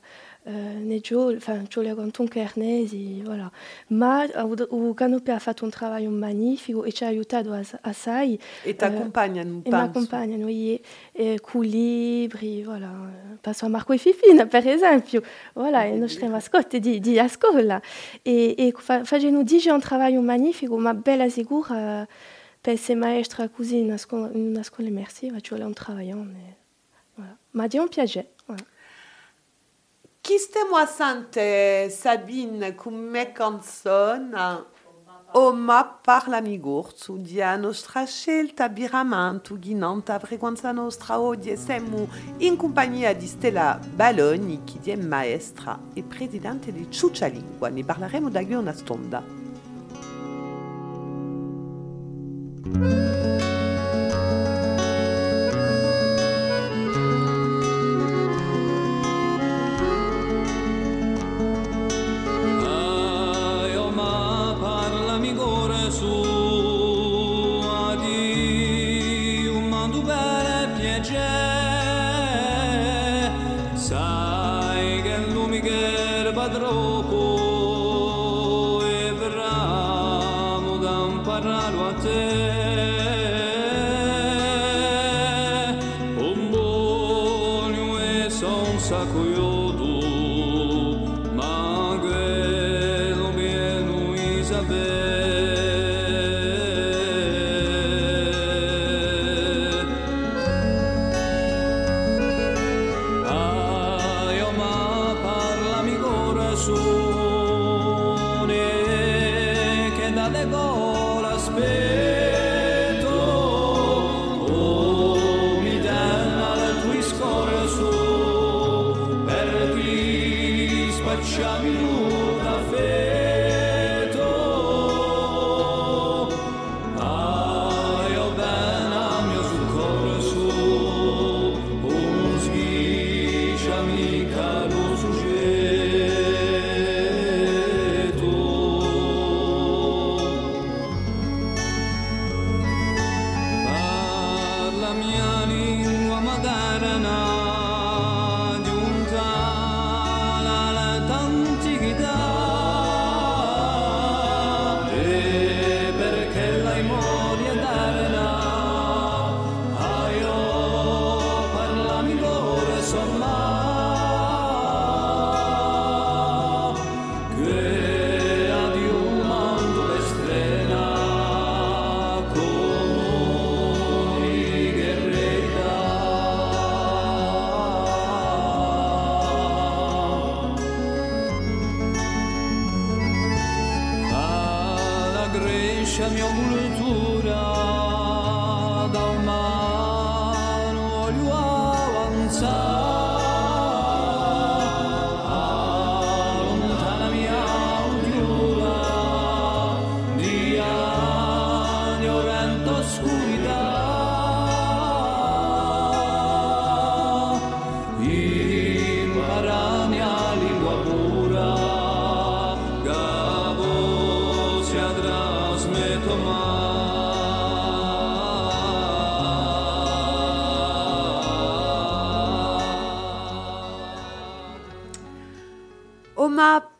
Giulia 1.67 1.93
Gantonca 1.93 2.39
Ernesi, 2.39 3.21
voilà. 3.21 3.51
Ma 3.87 4.25
o 4.69 4.93
Canopé 4.93 5.31
ha 5.31 5.39
fatto 5.39 5.65
un 5.65 5.71
lavoro 5.71 6.09
magnifico 6.09 6.83
e 6.83 6.91
ci 6.91 7.03
ha 7.03 7.07
aiutato 7.07 7.51
assai. 7.81 8.39
E 8.63 8.75
ti 8.75 8.83
accompagnano, 8.83 9.57
uh, 9.57 9.61
E 9.63 9.69
mi 9.69 9.75
accompagnano, 9.75 10.45
oui, 10.45 10.81
e, 11.11 11.39
con 11.41 11.63
libri, 11.63 12.63
voilà. 12.63 13.35
A 13.41 13.67
Marco 13.67 13.93
e 13.93 13.97
Fifina, 13.97 14.45
per 14.45 14.67
esempio, 14.67 15.21
voilà, 15.53 15.83
le 15.83 15.97
nostre 15.97 16.27
mascotte 16.27 16.79
di, 16.79 16.99
di 16.99 17.13
scuola. 17.27 17.81
E, 18.21 18.55
e 18.57 18.73
fa, 18.77 19.03
facendo 19.03 19.43
dice 19.43 19.71
un 19.71 19.81
lavoro 19.81 20.21
magnifico, 20.21 20.77
ma 20.77 20.93
bella 20.93 21.29
sicura 21.29 22.07
per 22.59 22.73
essere 22.73 22.97
maestra 22.97 23.47
così 23.49 23.77
in 23.77 23.85
una 23.85 23.97
scuola, 23.97 24.29
in 24.31 24.47
una 24.47 24.63
scuola 24.63 24.89
immersiva, 24.89 25.39
ci 25.39 25.49
vuole 25.49 25.65
un 25.65 25.73
lavoro. 25.73 26.55
Voilà. 27.15 27.37
Ma 27.51 27.67
di 27.67 27.77
un 27.77 27.87
piacere. 27.87 28.35
Voilà. 30.27 30.37
Chi 30.37 30.37
stiamo 30.39 30.75
a 30.75 30.85
sante 30.85 31.89
Sabine 31.89 32.75
come 32.75 33.31
canzone 33.31 34.65
o 35.31 35.53
ma 35.53 35.85
parlami 35.85 36.59
gorzu 36.59 37.15
di 37.21 37.41
a 37.41 37.55
nostra 37.55 38.03
scelta 38.03 38.67
biramantu 38.67 39.57
ghinanta 39.57 40.19
frequenza 40.19 40.73
nostra 40.73 41.21
oggi 41.21 41.55
siamo 41.55 42.09
in 42.39 42.57
compagnia 42.57 43.15
di 43.15 43.25
Stella 43.25 43.79
Baloni 43.81 44.63
che 44.65 44.91
è 44.91 44.95
maestra 44.97 45.79
e 45.93 46.03
presidente 46.03 46.73
di 46.73 46.91
Ciuccia 46.91 47.27
Lingua 47.27 47.69
ne 47.69 47.85
parleremo 47.85 48.29
da 48.29 48.41
una 48.49 48.73
stonda 48.73 49.23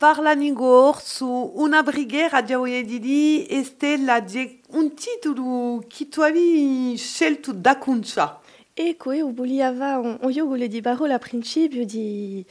Oma 0.07 0.15
parlani 0.15 0.53
gorsu 0.53 1.51
una 1.55 1.83
brighiera 1.83 2.41
di 2.41 2.53
Oedidi 2.53 3.45
e 3.45 3.65
stella 3.65 4.21
di 4.21 4.61
un 4.69 4.93
titolo 4.93 5.83
che 5.85 6.07
tu 6.07 6.21
avevi 6.21 6.95
scelto 6.95 7.51
da 7.51 7.77
concia. 7.77 8.39
Ecco, 8.73 9.11
io 9.11 9.33
volevo, 9.33 10.29
io 10.29 10.45
volevo 10.45 10.65
dire 10.65 11.13
a 11.13 11.19
principio 11.19 11.85
di, 11.85 12.45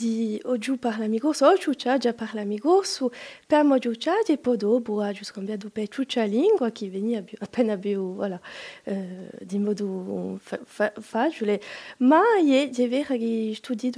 di 0.00 0.40
oggi 0.44 0.74
parlami 0.78 1.18
corso, 1.18 1.46
oggi 1.46 1.68
già 1.98 2.14
parlami 2.14 2.58
corso, 2.58 3.12
per 3.46 3.62
mo 3.64 3.76
già 3.78 4.22
e 4.26 4.38
poi 4.38 4.56
dopo 4.56 4.94
ho 4.94 5.12
scambiato 5.24 5.68
per 5.68 5.88
la 6.14 6.24
lingua 6.24 6.70
che 6.70 6.88
veniva 6.88 7.22
appena 7.40 7.76
più, 7.76 8.14
voilà, 8.14 8.40
eh, 8.84 9.28
di 9.42 9.58
modo 9.58 10.40
facile. 10.40 11.60
Ma 11.98 12.22
è, 12.38 12.88
vero 12.88 13.16
che 13.16 13.50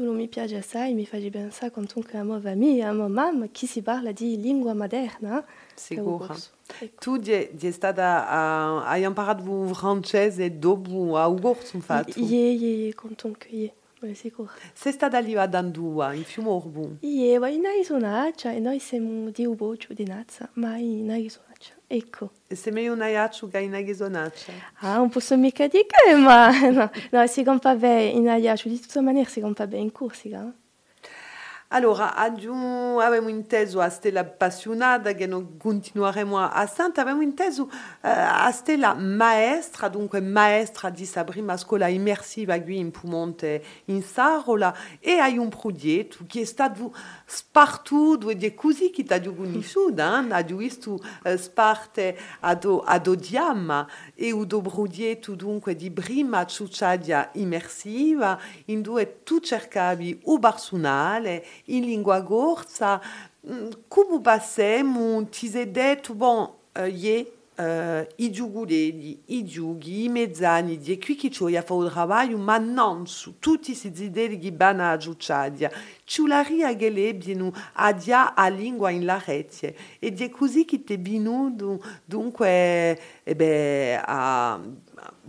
non 0.02 0.16
mi 0.16 0.26
piace 0.26 0.56
assai, 0.56 0.92
mi 0.92 1.06
fa 1.06 1.18
pensare 1.30 1.70
quando 1.70 1.92
a 2.18 2.24
mia 2.24 2.40
famiglia, 2.40 2.88
a 2.88 2.92
mia 2.92 3.06
mamma, 3.06 3.46
che 3.52 3.66
si 3.66 3.80
parla 3.80 4.10
di 4.10 4.40
lingua 4.40 4.74
moderna. 4.74 5.44
Sicuro. 5.74 6.36
Tu 6.98 7.18
stata 7.70 8.28
a, 8.28 8.82
francese 9.72 10.58
dopo 10.58 11.16
a 11.16 11.26
che. 13.36 13.64
È 13.66 13.81
sicuro. 14.14 14.50
Sei 14.72 14.92
stata 14.92 15.18
lì 15.18 15.34
a 15.34 15.46
Dandua, 15.46 16.12
in 16.12 16.24
fiume 16.24 16.48
Orbu? 16.48 16.96
Ie, 17.00 17.38
ma 17.38 17.48
in 17.48 17.64
Aizonaccia, 17.66 18.52
e 18.52 18.60
noi 18.60 18.78
siamo 18.78 19.30
di 19.30 19.44
Ubocio 19.44 19.92
di 19.94 20.04
Nazza, 20.04 20.48
ma 20.54 20.76
in 20.76 21.10
Aizonaccia. 21.10 21.74
Ecco. 21.86 22.30
E 22.46 22.54
se 22.54 22.70
meglio 22.70 22.92
un 22.92 23.02
aiaccio 23.02 23.48
che 23.48 23.58
in 23.58 23.74
Aizonaccia? 23.74 24.52
Ah, 24.80 24.96
non 24.96 25.08
posso 25.08 25.36
mica 25.36 25.66
dire, 25.66 26.14
ma 26.16 26.50
no, 26.70 26.90
no 27.10 27.26
si 27.26 27.44
compra 27.44 27.74
bene 27.74 28.04
in 28.04 28.28
aiaccio, 28.28 28.68
di 28.68 28.80
tutta 28.80 29.00
maniera 29.00 29.28
si 29.28 29.40
compra 29.40 29.66
bene 29.66 29.82
in 29.82 29.92
Corsica. 29.92 30.52
Allora, 31.74 32.14
abbiamo 32.14 33.28
inteso 33.28 33.80
a 33.80 33.88
Stella 33.88 34.20
appassionata 34.20 35.14
che 35.14 35.26
non 35.26 35.56
continueremo 35.56 36.38
a 36.38 36.66
sentire, 36.66 37.00
abbiamo 37.00 37.22
inteso 37.22 37.62
uh, 37.62 37.70
a 38.02 38.50
Stella 38.50 38.92
maestra, 38.92 39.88
dunque 39.88 40.20
maestra 40.20 40.90
di 40.90 41.10
prima 41.24 41.56
scuola 41.56 41.86
immersiva 41.86 42.60
qui 42.60 42.76
in 42.76 42.90
Pumonte, 42.90 43.64
in 43.86 44.02
Sarola, 44.02 44.76
e 45.00 45.12
hai 45.12 45.38
un 45.38 45.48
progetto 45.48 46.18
che 46.26 46.42
è 46.42 46.44
stato 46.44 46.94
spartuto 47.24 48.28
ed 48.28 48.44
è 48.44 48.52
così 48.52 48.90
che 48.90 49.04
ti 49.04 49.26
ho 49.26 49.34
conosciuto, 49.34 50.02
eh? 50.02 50.30
hai 50.30 50.44
visto 50.52 51.00
uh, 51.24 51.36
sparte 51.38 52.18
ad, 52.40 52.68
ad 52.84 53.06
Odiama, 53.06 53.88
e 54.14 54.30
un 54.30 54.46
progetto 54.46 55.34
dunque 55.34 55.74
di 55.74 55.90
prima 55.90 56.44
ciucciadia 56.44 57.30
immersiva, 57.32 58.38
in 58.66 58.82
due 58.82 59.22
tu 59.22 59.40
cercavi 59.40 60.20
o 60.24 60.38
Barsonale, 60.38 61.42
in 61.72 61.84
lingua 61.84 62.20
gorsa, 62.20 63.00
come 63.88 64.20
passiamo, 64.20 65.26
ti 65.28 65.48
sei 65.48 65.70
detto, 65.70 66.14
bon, 66.14 66.50
uh, 66.78 66.84
ye, 66.84 67.32
uh, 67.56 68.06
i 68.16 68.30
giuguledi, 68.30 69.22
i 69.26 69.44
giughi, 69.44 70.04
i 70.04 70.08
mezzani, 70.08 70.78
di 70.78 70.98
qui 70.98 71.16
che 71.16 71.30
ci 71.30 71.44
fa 71.44 71.74
il 71.74 71.92
lavoro, 71.94 72.38
ma 72.38 72.58
non 72.58 73.06
su 73.06 73.38
tutti 73.38 73.76
questi 73.76 74.04
idee 74.04 74.38
che 74.38 74.52
vanno 76.12 76.12
a 76.12 76.12
giucciadia. 76.12 76.14
Ci 76.14 76.26
la 76.26 76.42
riagele 76.42 77.14
binu 77.14 77.52
adia 77.74 78.34
a 78.34 78.48
lingua 78.48 78.90
in 78.90 79.04
la 79.04 79.22
rete. 79.24 79.74
E 79.98 80.12
di 80.12 80.28
così 80.28 80.64
che 80.64 80.84
te 80.84 80.98
binu, 80.98 81.54
dunque, 82.04 82.98
e 83.22 83.34
beh, 83.34 84.00
a 84.04 84.60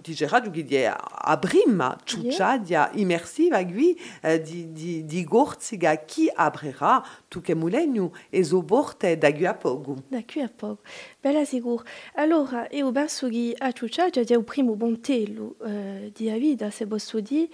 di 0.03 0.85
a 0.85 1.37
prima 1.37 1.97
ciucciadia 2.03 2.91
immersiva 2.95 3.63
qui 3.63 3.97
eh, 4.21 4.41
di, 4.41 4.71
di, 4.73 5.05
di 5.05 5.23
gorziga 5.23 5.95
chi 5.95 6.29
aprirà 6.33 7.01
tu 7.29 7.39
che 7.39 7.55
mulegno 7.55 8.11
e 8.29 8.43
zoborte 8.43 9.17
da 9.17 9.29
poco. 9.53 9.95
Da 10.07 10.21
poco. 10.55 10.81
Bella 11.21 11.45
sicuro. 11.45 11.83
Allora, 12.15 12.67
io 12.71 12.91
penso 12.91 13.29
che 13.29 13.55
a 13.57 13.71
ciucciadia 13.71 14.21
è 14.21 14.33
il 14.37 14.43
primo 14.43 14.75
buon 14.75 14.99
telo 14.99 15.55
eh, 15.65 16.11
di 16.13 16.29
vita, 16.31 16.69
se 16.69 16.85
posso 16.85 17.21
dire, 17.21 17.43
eh, 17.43 17.51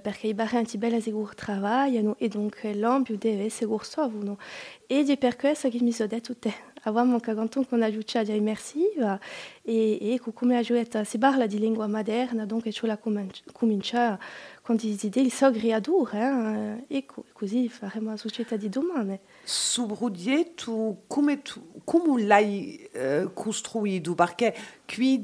perché 0.00 0.26
i 0.26 0.34
barranti 0.34 0.78
bella 0.78 1.00
sicuro 1.00 1.32
travagliano 1.34 2.16
e 2.18 2.28
dunque 2.28 2.74
l'ampio 2.74 3.16
deve 3.16 3.44
essere 3.44 3.66
sovuno. 3.84 4.36
E 4.86 5.04
di 5.04 5.16
per 5.16 5.36
questo 5.36 5.68
che 5.68 5.78
mi 5.80 5.92
sono 5.92 6.08
detto 6.08 6.36
te. 6.36 6.52
avevamo 6.86 7.14
anche 7.14 7.34
con 7.34 7.48
una 7.70 7.90
giucciadia 7.90 8.34
immersiva 8.34 9.18
e, 9.62 10.20
come 10.32 10.56
a 10.56 10.62
si 11.04 11.18
parla 11.18 11.46
di 11.46 11.58
lingua 11.58 11.86
moderna, 11.86 12.44
donc 12.44 12.68
c'è 12.68 12.86
la 12.86 12.98
comincia 13.52 14.18
con 14.62 14.76
delle 15.08 15.30
eh? 16.10 16.84
la 22.18 22.40
costruito? 23.32 24.14
Perché 24.14 24.54
qui 24.84 25.20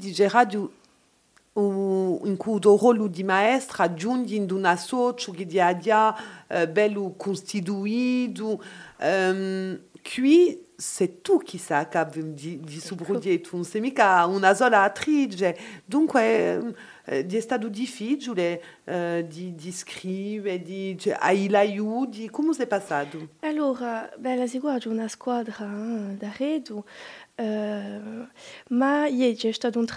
in 1.55 2.35
cui 2.37 2.55
il 2.55 2.63
ruolo 2.63 3.07
di 3.07 3.23
maestra 3.23 3.83
aggiungi 3.83 4.35
in 4.35 4.49
una 4.51 4.75
socio 4.75 5.31
che 5.31 5.45
di 5.45 5.59
adia 5.59 6.15
eh, 6.47 6.67
bello 6.67 7.13
costituito. 7.15 8.61
Um, 8.99 9.79
qui 10.03 10.59
c'est 10.77 11.23
tu 11.23 11.39
chi 11.39 11.57
sa 11.57 11.85
di, 11.85 12.33
di 12.33 12.59
di 12.59 13.41
tu 13.41 13.55
non 13.55 13.63
sei 13.63 13.79
mica 13.79 14.25
una 14.25 14.53
sola 14.53 14.83
attrice 14.83 15.57
dunque 15.85 16.75
eh, 17.05 17.25
è 17.25 17.39
stato 17.39 17.69
difficile 17.69 18.61
eh, 18.83 19.25
di, 19.27 19.55
di 19.55 19.71
scrivere 19.71 20.61
di, 20.61 20.97
cioè, 20.99 21.17
hai 21.19 21.47
l'aiuto 21.47 22.19
come 22.31 22.53
sei 22.53 22.67
passato? 22.67 23.29
allora 23.41 24.09
beh 24.17 24.35
la 24.35 24.47
sicurezza 24.47 24.89
una 24.89 25.07
squadra 25.07 25.65
eh, 25.65 26.15
da 26.15 26.33
redo 26.37 26.83
Uh, 26.83 27.22
ma 27.35 29.07
ie 29.07 29.33
c'è 29.33 29.51
stato 29.51 29.79
un 29.79 29.87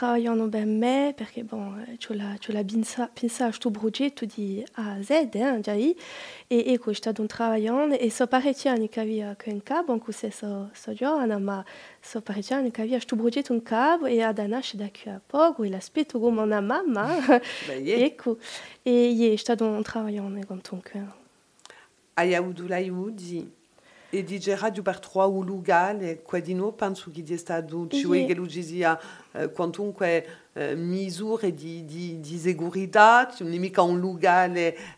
ben 0.49 0.79
me 0.79 1.13
perché 1.15 1.45
bon 1.45 1.85
c'ho 1.99 2.15
la 2.15 2.35
c'ho 2.39 2.53
la 2.53 2.65
pensa 2.65 3.11
pensa 3.13 3.51
sto 3.53 3.71
progetto 3.71 4.25
di 4.25 4.65
A 4.75 4.93
a 4.93 5.03
Z 5.03 5.11
eh, 5.11 5.61
già 5.61 5.75
e 5.75 5.95
ecco 6.47 6.91
è 6.91 6.95
stato 6.95 7.21
un 7.21 7.27
lavoro 7.37 7.93
e 7.93 8.11
so 8.11 8.27
parecchi 8.27 8.69
anni 8.69 8.89
che 8.89 9.01
aveva 9.01 9.35
che 9.35 9.51
in 9.51 9.63
cabo 9.63 9.93
anche 9.93 10.13
se 10.13 10.31
so 10.31 10.71
so 10.73 10.95
giovane 10.95 11.37
ma 11.37 11.63
so 12.01 12.23
parecchi 12.23 12.55
anni 12.55 12.71
che 12.71 12.81
aveva 12.81 13.01
sto 13.01 13.17
progetto 13.17 13.53
in 13.53 13.63
cabo 13.63 14.07
e 14.07 14.23
ad 14.23 14.39
nasce 14.39 14.79
da 14.79 14.89
qui 14.91 15.11
a 15.11 15.21
poco 15.25 15.63
e 15.63 15.69
l'aspetto 15.69 16.19
come 16.19 16.41
una 16.41 16.63
mamma 16.63 17.19
ecco 17.69 18.39
e 18.83 19.11
ie 19.11 19.37
e 24.11 24.23
di 24.23 24.39
per 24.83 25.01
trois 25.01 25.27
o 25.29 25.43
lugale, 25.43 26.23
quadino 26.23 26.73
penso 26.73 27.11
è 27.35 27.37
stato 27.37 27.87
cioè 27.89 28.25
che 28.27 28.35
lui 28.35 28.47
diceva 28.47 28.99
eh, 28.99 29.05
quantunque 29.53 30.27
eh, 30.55 30.75
misure 30.75 31.53
di, 31.53 31.85
di, 31.85 32.19
di 32.19 32.39
segurità, 32.39 33.31
non 33.41 33.53
è 33.53 33.59
mica 33.59 33.83
un 33.83 33.99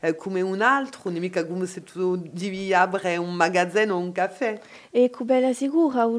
eh, 0.01 0.15
come 0.15 0.41
un 0.41 0.61
altro, 0.63 1.03
non 1.05 1.17
è 1.17 1.19
mica 1.19 1.45
come 1.45 1.67
se 1.67 1.83
tu 1.83 2.17
devi 2.17 2.73
aprire 2.73 3.17
un 3.17 3.35
magazzino 3.35 3.95
o 3.95 3.99
un 3.99 4.13
caffè. 4.13 4.61
E 4.91 5.11
sicura, 5.53 6.07
un 6.07 6.19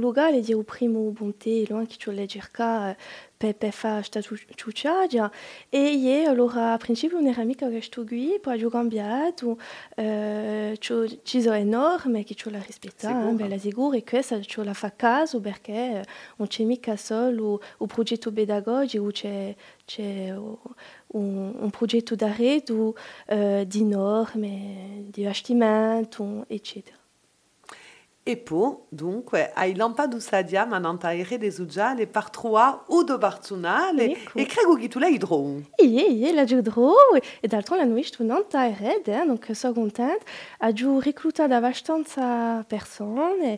il 0.59 0.65
primo 0.65 0.99
bonte, 1.11 1.63
lo 1.67 1.77
anche 1.77 1.95
ci 1.97 2.27
cerca 2.27 2.95
Pepe 3.39 3.71
fa 3.71 4.01
sta 4.01 4.19
ciucciagia 4.19 5.31
e 5.69 5.93
io 5.93 6.29
allora 6.29 6.73
a 6.73 6.77
principio 6.77 7.21
non 7.21 7.27
era 7.29 7.45
mica 7.45 7.69
questo 7.69 8.03
qui 8.03 8.37
poi 8.41 8.61
ho 8.61 8.69
cambiato 8.69 9.57
eh, 9.95 10.75
ci 10.77 11.41
sono 11.41 11.55
enorme 11.55 12.25
che 12.25 12.35
ci 12.35 12.51
la 12.51 12.59
rispettare 12.59 13.13
bella 13.37 13.57
sicura 13.57 13.95
e 13.95 14.03
questa 14.03 14.41
ci 14.41 14.61
la 14.61 14.73
fa 14.73 14.91
caso 14.93 15.39
perché 15.39 16.05
non 16.35 16.49
c'è 16.49 16.65
mica 16.65 16.97
solo 16.97 17.61
un 17.77 17.87
progetto 18.09 18.31
pedagogico 18.31 19.11
c'è, 19.11 19.55
c'è 19.85 20.35
un, 20.35 21.53
un 21.59 21.69
progetto 21.69 22.15
d'arredo 22.15 22.95
eh, 23.27 23.65
di 23.67 23.85
norme 23.85 25.05
di 25.09 25.23
eccetera. 26.47 26.97
E 28.21 28.37
poi, 28.37 28.75
dunque, 28.89 29.51
hai 29.55 29.75
lampado 29.75 30.19
sadia 30.19 30.65
manantaire 30.65 31.37
des 31.39 31.57
uggiale 31.57 32.05
par 32.05 32.29
trois 32.29 32.83
o 32.87 33.03
do 33.03 33.17
barzunale 33.17 34.17
e 34.35 34.45
credo 34.45 34.75
che 34.75 34.87
tu 34.87 34.99
l'hai 34.99 35.13
idro. 35.13 35.61
Ie, 35.77 36.03
ie, 36.11 36.31
la 36.33 36.43
giù 36.43 36.61
dro 36.61 36.93
e 37.39 37.47
d'altro 37.47 37.75
la 37.75 37.85
nuit 37.85 38.11
tu 38.11 38.23
nantaire, 38.23 39.01
eh, 39.03 39.25
donc 39.25 39.49
so 39.53 39.73
content, 39.73 40.21
ha 40.59 40.71
giù 40.71 40.99
abbastanza 41.51 42.63
persone 42.67 43.57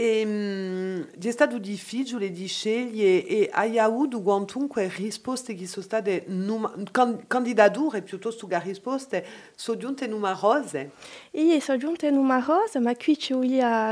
E 0.00 0.22
um, 0.24 1.06
è 1.22 1.30
stato 1.30 1.58
difficile 1.58 2.30
di 2.30 2.46
scegliere 2.46 3.26
e 3.26 3.50
hai 3.52 3.78
avuto 3.78 4.22
quantunque 4.22 4.90
risposte 4.96 5.54
che 5.54 5.66
sono 5.66 5.84
state 5.84 6.24
numa, 6.28 6.72
can, 6.90 7.26
candidature 7.26 8.00
piuttosto 8.00 8.46
che 8.46 8.58
risposte 8.60 9.26
sono 9.54 9.76
giunte 9.76 10.06
numerose? 10.06 10.92
Sì, 11.30 11.60
sono 11.60 11.76
giunte 11.76 12.10
numerose, 12.10 12.78
ma 12.78 12.94
qui 12.96 13.14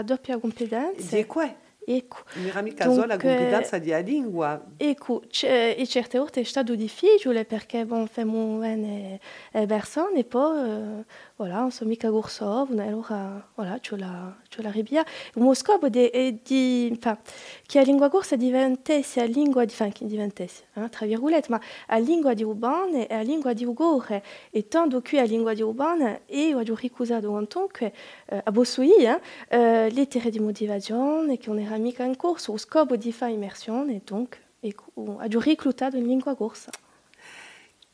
doppia 0.02 0.38
competenza. 0.38 1.14
Ecco. 1.90 2.18
Mica 2.62 2.84
solo 2.84 3.06
la 3.06 3.16
competenza 3.16 3.78
di 3.78 3.94
lingua. 4.02 4.62
Ecco, 4.76 5.22
e 5.42 5.86
certe 5.86 6.18
volte 6.18 6.40
è 6.40 6.44
stato 6.44 6.74
difficile 6.74 7.46
perché 7.46 7.86
bon, 7.86 8.06
e 10.18 10.24
poi 10.24 11.04
voilà, 11.38 11.68
mica 11.82 12.10
gursov, 12.10 12.76
allora 12.78 13.48
voilà, 13.54 13.78
c'è 13.78 13.96
la, 13.96 14.36
c'è 14.48 14.60
la 14.60 14.70
ribia. 14.70 15.04
Uno 15.34 15.54
scopo 15.54 15.88
di, 15.88 16.10
di 16.42 16.88
enfin, 16.90 17.16
che 17.64 17.78
la 17.78 17.84
lingua 17.84 18.08
corsa 18.10 18.34
diventasse 18.34 19.20
a 19.20 19.24
lingua 19.24 19.64
di, 19.64 19.70
enfin, 19.70 19.92
che 19.92 20.04
diventasse, 20.04 20.64
hein, 20.74 20.88
tra 20.90 21.06
virgolette, 21.06 21.48
ma 21.50 21.60
a 21.86 21.98
lingua 21.98 22.34
di 22.34 22.42
urbane 22.42 23.06
e 23.06 23.14
a 23.14 23.22
lingua 23.22 23.52
di 23.52 23.64
ugore. 23.64 24.24
E 24.50 24.66
tanto 24.66 25.00
qui 25.00 25.20
a 25.20 25.24
lingua 25.24 25.54
di 25.54 25.62
urbane, 25.62 26.22
e 26.26 26.54
ho 26.54 26.62
ricusato 26.74 27.28
comunque 27.28 27.92
eh, 28.26 28.40
a 28.42 28.50
Bossui, 28.50 29.04
hein, 29.04 29.20
eh, 29.48 29.90
le 29.90 30.08
terre 30.08 30.30
di 30.30 30.40
motivazione, 30.40 31.38
che 31.38 31.50
on 31.50 31.60
era 31.60 31.76
mica 31.76 32.02
in 32.02 32.16
corso, 32.16 32.50
lo 32.50 32.58
scopo 32.58 32.96
di 32.96 33.12
fare 33.12 33.32
immersione, 33.32 33.94
e 33.94 34.00
donc, 34.04 34.40
e, 34.58 34.74
ho 34.94 35.40
reclutato 35.40 35.96
in 35.96 36.04
lingua 36.04 36.34
corsa. 36.34 36.70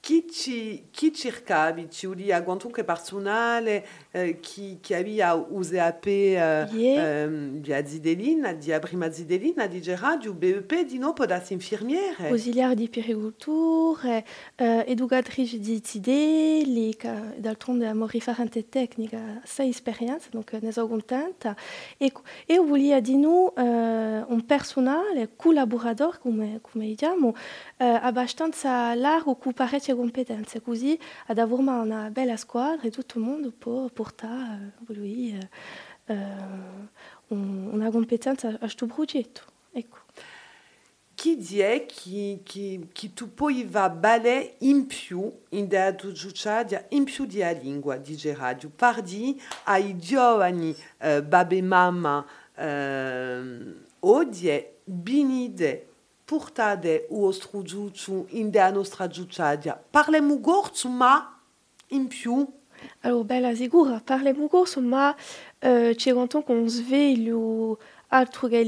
Chi 0.04 0.26
ci, 0.30 0.88
chi 0.90 1.14
cercavi? 1.14 1.88
Ci 1.90 2.04
udia 2.04 2.42
quantunque 2.42 2.84
personale 2.84 3.86
eh, 4.10 4.38
chi, 4.38 4.76
chi 4.78 4.92
aveva 4.92 5.32
USAP 5.32 6.06
eh, 6.06 6.68
yeah. 6.72 7.22
ehm, 7.22 7.60
di 7.62 7.72
Azidelina, 7.72 8.52
di 8.52 8.70
prima 8.80 9.06
Azidelina, 9.06 9.66
di 9.66 9.80
Gerardo, 9.80 10.34
BEP, 10.34 10.84
di 10.84 10.98
no, 10.98 11.14
podasse 11.14 11.54
infermiere. 11.54 12.28
Ausiliare 12.28 12.74
di 12.74 12.90
periculture, 12.90 14.26
eh, 14.56 14.84
educatrice 14.86 15.58
di 15.58 15.80
zideli, 15.82 16.94
d'altronde 17.38 17.86
a 17.86 17.94
morire 17.94 18.20
fare 18.20 18.68
tecnica, 18.68 19.40
sei 19.42 19.70
esperienza, 19.70 20.28
donc 20.30 20.52
ne 20.60 20.70
sono 20.70 20.86
contenta. 20.86 21.56
E, 21.96 22.12
e 22.44 22.58
volia 22.58 23.00
di 23.00 23.16
noi 23.16 23.50
eh, 23.56 23.62
un 23.62 24.44
personale, 24.44 25.30
collaboratore, 25.34 26.18
come, 26.20 26.58
come 26.60 26.84
diciamo, 26.84 27.34
eh, 27.78 27.86
abbastanza 27.86 28.94
largo, 28.94 29.38
che 29.38 29.93
parecchie 29.94 29.96
competenze, 29.96 30.60
così 30.60 30.98
ad 31.26 31.38
avere 31.38 31.60
una 31.60 32.10
bella 32.10 32.36
squadra 32.36 32.86
e 32.86 32.90
tutto 32.90 33.18
il 33.18 33.24
mondo 33.24 33.52
può 33.56 33.88
portare 33.88 34.74
lui, 34.88 35.38
eh, 36.06 36.16
una 37.28 37.90
competenza 37.90 38.48
a 38.48 38.58
questo 38.58 38.86
progetto. 38.86 39.42
Ecco. 39.72 39.98
Tu 43.14 43.32
poi 43.32 43.64
va 43.64 43.88
in 44.60 44.86
in 45.50 45.68
giudicaria, 46.12 46.84
in 46.90 47.04
di 47.04 47.60
lingua 47.62 47.96
di 47.96 48.16
Gerardo? 48.16 48.70
Pardi 48.74 49.40
ai 49.64 49.96
giovani 49.96 50.74
eh, 50.98 51.22
babbe 51.22 51.62
mamma 51.62 52.26
eh, 52.56 53.74
binide 54.84 55.93
portade 56.24 57.06
u 57.08 57.24
ostru 57.24 57.62
giudiu 57.62 58.26
in 58.30 58.50
de 58.50 58.70
nostra 58.72 59.06
giudicaria. 59.08 59.78
Parlemu 59.90 60.38
gorzu 60.38 60.88
ma 60.88 61.38
in 61.88 62.06
più? 62.08 62.46
Allora, 63.00 63.24
bella 63.24 63.54
sicura, 63.54 64.00
parlemu 64.04 64.48
gorzu 64.48 64.80
ma 64.80 65.14
eh, 65.58 65.94
c'è 65.96 66.12
quanto 66.12 66.42
con 66.42 66.68
sveglio 66.68 67.78
altro 68.08 68.48
che 68.48 68.60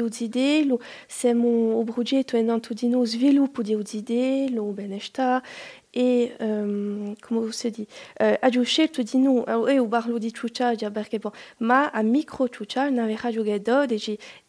udidelo, 0.00 0.80
siamo 1.06 1.78
un 1.78 1.84
progetto 1.84 2.36
in 2.36 2.46
tanto 2.46 2.74
di 2.74 2.88
no 2.88 3.04
sviluppo 3.04 3.62
di 3.62 3.74
udidelo, 3.74 4.64
benestare 4.64 5.44
e 5.90 6.36
um, 6.40 7.14
come 7.20 7.50
si 7.52 7.70
dice 7.70 7.88
uh, 8.20 8.58
ho 8.58 8.62
scelto 8.62 9.02
di 9.02 9.18
no 9.18 9.44
io 9.68 9.86
parlo 9.88 10.18
di 10.18 10.32
ciucciagia 10.32 10.90
perché 10.90 11.18
bon, 11.18 11.32
ma 11.58 11.90
a 11.90 12.02
micro 12.02 12.48
ciuccia 12.48 12.88
non 12.88 13.04
aveva 13.04 13.30
giocato 13.30 13.94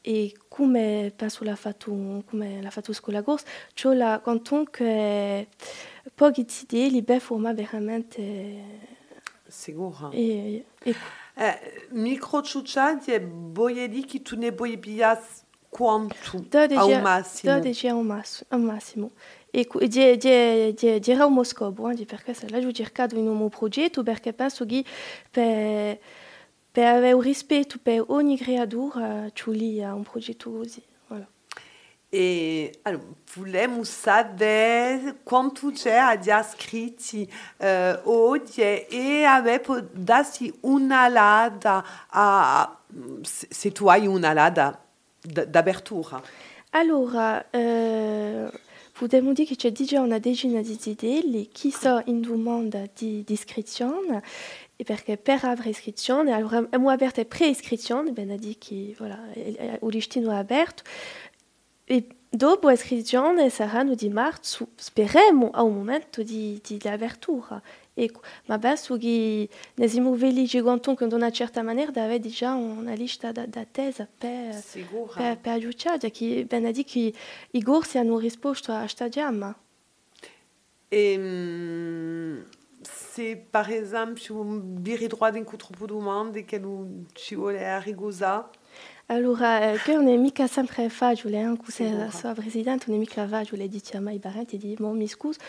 e 0.01 0.35
come 0.47 1.13
penso 1.15 1.43
l'ha 1.43 1.55
fatto 1.55 2.23
come 2.25 2.61
l'ha 2.61 2.69
fatto 2.69 2.91
scuola 2.93 3.21
corsa 3.21 3.45
c'ho 3.73 3.93
la 3.93 4.21
canton 4.23 4.69
che 4.69 5.47
poche 6.13 6.45
idee 6.61 6.89
li 6.89 7.01
be 7.01 7.19
forma 7.19 7.53
veramente 7.53 8.97
e, 10.11 10.65
e 10.83 10.95
eh, 11.35 11.87
micro 11.91 12.41
ciuccia 12.41 12.95
di 12.95 13.17
boie 13.19 13.87
di 13.87 14.03
che 14.05 14.21
tu 14.21 14.35
ne 14.35 14.51
puoi 14.51 14.77
pigliare 14.77 15.23
quanto 15.69 16.15
al 16.75 17.01
massimo 17.01 17.53
12 17.53 17.87
al 18.49 18.59
massimo 18.59 19.11
e 19.51 19.67
di, 19.87 20.17
di, 20.17 20.73
di, 20.73 20.99
di 20.99 21.13
Raumo 21.13 21.43
scopo, 21.43 21.89
eh, 21.89 22.05
perché 22.05 22.33
se 22.33 22.49
la 22.49 22.59
in 23.19 23.27
un 23.27 23.49
progetto, 23.49 24.03
perché 24.03 24.33
penso 24.33 24.65
che 24.65 24.83
per, 25.29 25.97
per 26.71 26.85
avere 26.85 27.13
un 27.13 27.21
rispetto 27.21 27.77
per 27.81 28.03
ogni 28.07 28.37
lì 29.51 29.81
a 29.83 29.93
un 29.93 30.03
progetto 30.03 30.51
così. 30.51 30.81
Voilà. 31.07 31.27
E 32.11 32.79
allora, 32.83 33.03
vogliamo 33.35 33.83
sapere 33.83 35.17
quanto 35.23 35.71
c'è 35.71 36.17
di 36.17 36.29
iscritti 36.31 37.31
eh, 37.57 37.99
oggi 38.03 38.61
e 38.61 39.23
avere 39.23 39.89
darsi 39.91 40.51
una 40.61 41.07
lada 41.07 41.85
a, 42.07 42.79
se 43.21 43.71
tu 43.71 43.87
hai 43.87 44.07
una 44.07 44.33
lada 44.33 44.79
d'apertura. 45.21 46.21
Allora, 46.71 47.49
eh, 47.49 48.49
Potremmo 48.99 49.31
dire 49.31 49.47
che 49.47 49.55
c'è 49.55 49.71
già 49.71 50.01
una 50.01 50.19
decina 50.19 50.59
di 50.59 50.77
idee 50.83 51.47
che 51.53 51.71
sono 51.71 52.01
in 52.07 52.19
domanda 52.19 52.83
di, 52.93 53.23
di 53.23 53.31
iscrizione 53.31 54.21
e 54.75 54.83
perché 54.83 55.15
per 55.15 55.39
avere 55.45 55.69
iscrizione, 55.69 56.33
allora 56.33 56.57
abbiamo 56.57 56.89
aperto 56.89 57.23
pre-iscrizione, 57.23 58.11
bene 58.11 58.37
dire 58.37 58.57
che 58.57 58.93
voilà, 58.97 59.17
il 59.33 59.79
listino 59.83 60.31
è 60.31 60.35
aperto 60.35 60.83
e 61.85 62.07
dopo 62.29 62.67
l'iscrizione 62.67 63.49
saranno 63.49 63.95
di 63.95 64.09
marzo, 64.09 64.67
speriamo 64.75 65.49
a 65.51 65.63
un 65.63 65.75
momento 65.75 66.21
di, 66.21 66.59
di, 66.61 66.75
di 66.75 66.87
apertura. 66.89 67.61
Ecco, 68.01 68.21
ma 68.45 68.57
penso 68.57 68.97
che 68.97 69.49
ne 69.73 69.87
siamo 69.89 70.15
felici 70.15 70.61
quanto 70.61 70.95
in 70.97 71.11
una 71.11 71.31
certa 71.31 71.61
maniera 71.63 71.91
di 71.91 71.99
avere 71.99 72.29
già 72.29 72.53
una 72.53 72.93
lista 72.93 73.33
d'attesa 73.33 74.07
per, 74.17 74.63
per, 75.13 75.37
per 75.37 75.51
aiutare, 75.51 76.09
che 76.09 76.45
bene 76.47 76.71
dire 76.71 76.87
che 76.87 77.13
i 77.51 77.61
corsi 77.61 77.97
hanno 77.97 78.17
risposto 78.17 78.71
a 78.71 78.79
questa 78.79 79.09
chiama. 79.09 79.53
E 80.87 81.15
um, 81.17 82.45
se 82.81 83.45
per 83.49 83.69
esempio 83.69 84.45
vi 84.45 84.95
ritrovate 84.95 85.37
in 85.37 85.43
troppo 85.43 85.85
domande 85.85 86.45
che 86.45 86.61
ci 87.11 87.35
vuole 87.35 87.67
arrivare 87.67 88.49
allora, 89.11 89.73
che 89.83 89.93
non 89.93 90.07
è 90.07 90.15
mica 90.17 90.45
sempre 90.45 90.87
facile, 90.89 91.41
anche 91.41 91.71
se 91.71 91.91
la 91.91 92.11
sua 92.11 92.33
presidente 92.33 92.85
non 92.87 92.97
è 92.97 92.99
mica 92.99 93.27
facile, 93.27 93.67
dice 93.67 93.97
a 93.97 94.01
mai 94.01 94.19
parenti, 94.19 94.57
di 94.57 94.75
mo 94.79 94.91
mi 94.91 95.07
scuso, 95.07 95.39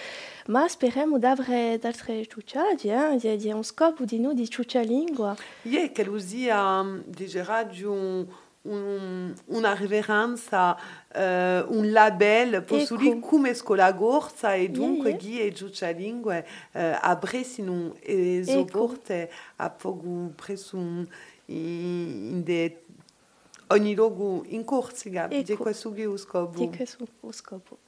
ma 0.46 0.66
speriamo 0.66 1.18
di 1.18 1.27
avere 1.27 1.79
altre 1.83 2.27
ciucciati, 2.27 2.88
eh? 2.88 3.16
di, 3.18 3.37
di 3.37 3.51
un 3.51 3.62
scopo 3.62 4.05
di 4.05 4.18
noi 4.18 4.35
di 4.35 4.49
ciuccia 4.49 4.81
lingua. 4.81 5.37
Ie, 5.62 5.92
che 5.92 6.03
usia 6.09 7.03
di 7.05 7.27
Gerardo 7.27 8.49
un, 8.62 9.35
una 9.46 9.75
riverenza, 9.75 10.77
uh, 11.14 11.18
un 11.18 11.90
label 11.90 12.62
posso 12.62 12.94
ecco. 12.94 13.03
dire 13.03 13.18
come 13.20 13.55
scuola 13.55 13.92
gorsa 13.92 14.55
e 14.55 14.68
dunque 14.68 15.11
yeah, 15.11 15.18
yeah. 15.18 15.37
chi 15.37 15.46
e 15.46 15.55
ciuccia 15.55 15.90
lingue 15.90 16.46
uh, 16.73 16.79
apprezzino 17.01 17.94
e 18.01 18.42
sopporte 18.44 19.23
ecco. 19.23 19.35
a 19.57 19.70
poco 19.70 20.33
presso 20.37 20.77
in, 20.77 21.07
in 21.46 22.42
de 22.42 22.85
ogni 23.70 23.94
luogo 23.94 24.42
in 24.46 24.64
Corsica, 24.64 25.30
ecco. 25.30 25.42
di 25.42 25.56
questo 25.56 25.92
che 25.92 26.16
scopo. 26.16 26.59
Di 26.59 26.76
questo 26.76 27.06
scopo. 27.30 27.78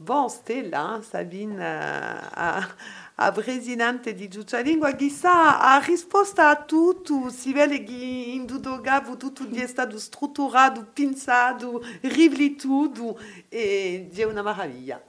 Bon, 0.00 0.28
Stella, 0.28 1.00
Sabine, 1.02 1.56
a, 1.60 2.74
a 3.16 3.32
presidente 3.32 4.14
di 4.14 4.28
Giuccia 4.28 4.60
Lingua, 4.60 4.92
chissà, 4.92 5.60
ha 5.60 5.78
risposto 5.80 6.40
a 6.40 6.62
tutto, 6.62 7.30
si 7.30 7.52
vede 7.52 7.82
che 7.82 7.92
in 7.92 8.46
capo 8.80 9.16
tutto 9.16 9.44
è 9.50 9.66
stato 9.66 9.98
strutturato, 9.98 10.86
pensato, 10.92 11.82
riflettuto, 12.02 13.18
e 13.48 14.08
è 14.14 14.22
una 14.22 14.42
meraviglia. 14.42 15.02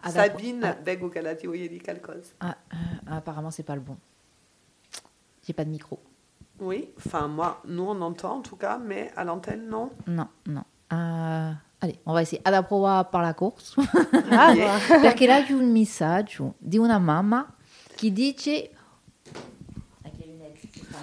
Ad 0.00 0.12
Sabine, 0.12 0.68
ah. 0.68 0.78
vengo 0.82 1.08
che 1.08 1.22
la 1.22 1.34
ti 1.34 1.46
voglio 1.46 1.66
dire 1.68 1.82
qualcosa. 1.82 2.32
Ah, 2.38 2.56
euh, 2.70 3.16
apparemment, 3.16 3.50
c'est 3.50 3.64
pas 3.64 3.74
le 3.74 3.80
bon. 3.80 3.96
J'ai 5.42 5.54
pas 5.54 5.64
de 5.64 5.70
micro. 5.70 5.98
Oui, 6.60 6.90
enfin 6.96 7.28
moi, 7.28 7.60
nous 7.66 7.84
on 7.84 8.00
entend 8.00 8.36
en 8.36 8.40
tout 8.40 8.56
cas, 8.56 8.78
mais 8.78 9.12
à 9.16 9.24
l'antenne 9.24 9.68
non. 9.68 9.90
Non, 10.06 10.28
non. 10.46 10.64
Uh, 10.90 11.54
allez, 11.80 12.00
on 12.06 12.12
va 12.12 12.22
essayer. 12.22 12.42
Ad 12.44 12.64
prova 12.66 13.04
par 13.04 13.22
la 13.22 13.34
course. 13.34 13.76
Ah, 14.30 14.54
perché 15.00 15.26
là 15.26 15.42
c'è 15.46 15.52
un 15.52 15.70
messaggio 15.70 16.54
di 16.58 16.76
una 16.78 16.98
mamma 16.98 17.46
che 17.96 18.12
dice 18.12 18.70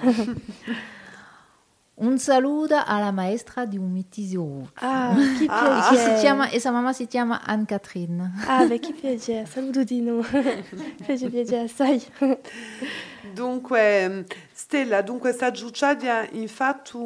Un 1.97 2.17
saludo 2.19 2.75
alla 2.85 3.11
maestra 3.11 3.65
di 3.65 3.77
un 3.77 3.89
mitisio 3.89 4.69
Ah, 4.75 5.15
chi 5.37 5.45
ah, 5.47 5.87
piacere. 5.89 6.15
Si 6.15 6.21
chiama, 6.21 6.49
e 6.49 6.59
sua 6.59 6.71
mamma 6.71 6.91
si 6.91 7.07
chiama 7.07 7.41
Anne-Catherine. 7.41 8.33
Ah, 8.47 8.65
beh, 8.65 8.79
chi 8.79 8.91
piacere. 8.91 9.45
Saluto 9.45 9.83
di 9.83 10.01
noi. 10.01 10.21
Fece 10.21 11.29
piacere, 11.29 11.69
sai. 11.69 12.03
Dunque, 13.35 14.25
Stella, 14.53 15.01
dunque 15.01 15.33
sta 15.33 15.51
giucciadia 15.51 16.25
infatti 16.31 16.97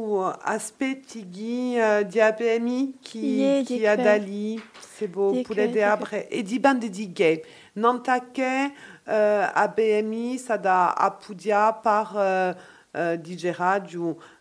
aspetti 0.42 1.28
ghi 1.28 1.76
uh, 1.76 2.06
di 2.06 2.22
APMI 2.22 3.00
chi, 3.02 3.39
Ie, 3.39 3.63
chi 3.63 3.78
di 3.78 3.88
ha 3.88 3.96
da 3.96 4.15
lì, 4.15 4.62
se 4.78 5.10
Di 5.10 5.42
pure 5.42 5.72
di 5.72 5.82
abre, 5.82 6.28
e 6.28 6.44
di 6.44 6.60
bande 6.60 6.92
di 6.92 7.12
gay. 7.12 7.42
Non 7.74 8.04
tacche 8.04 8.72
uh, 9.06 9.12
APMI 9.12 10.38
sa 10.38 10.58
da 10.58 10.94
appudia 10.94 11.74
par 11.74 12.13
uh, 12.13 13.00
uh, 13.00 13.15
di 13.15 13.36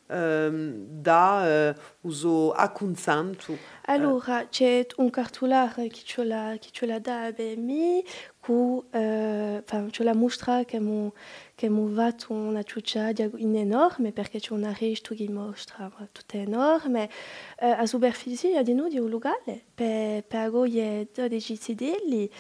da 0.09 1.75
uh, 1.75 2.09
uso 2.09 2.53
accunsantu. 2.53 3.57
Allora, 3.87 4.47
c'è 4.49 4.87
un 4.97 5.11
cartolare 5.11 5.89
che 5.89 6.01
ce 6.05 6.25
l'ha, 6.25 6.57
che 6.59 6.69
a 6.93 7.33
BMI, 7.33 8.05
eh, 8.91 9.63
ce 9.91 10.03
l'ha 10.03 10.15
mostra 10.15 10.65
che 10.65 10.81
mu, 10.81 11.13
che 11.55 11.69
vat 11.69 12.27
una 12.29 12.63
in 13.37 13.57
enorme, 13.57 14.13
perché 14.13 14.41
c'è 14.41 14.53
una 14.53 14.73
che 15.15 15.27
mostra. 15.29 15.91
Eh, 17.59 17.67
a 17.67 17.87
superficie 17.87 18.63
di 18.63 18.75
noi 18.75 18.91
di 18.91 18.99
un 18.99 19.09
locale, 19.09 19.65
per, 19.75 20.25
per 20.25 20.41
agoie 20.41 21.09
12 21.13 21.57
sedelli, 21.57 22.31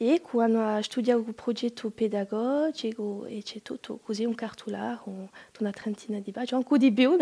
e 0.00 0.20
quando 0.20 0.60
ha 0.60 0.80
studiato 0.80 1.24
un 1.26 1.34
progetto 1.34 1.90
pedagogico 1.90 3.24
e 3.26 3.42
c'è 3.42 3.62
tutto 3.62 3.98
un 4.24 4.34
cartolare, 4.36 5.00
un, 5.06 5.26
una 5.58 5.72
trentina 5.72 6.20
di 6.20 6.30
pagine, 6.30 6.62
di 6.76 6.92
più, 6.92 7.16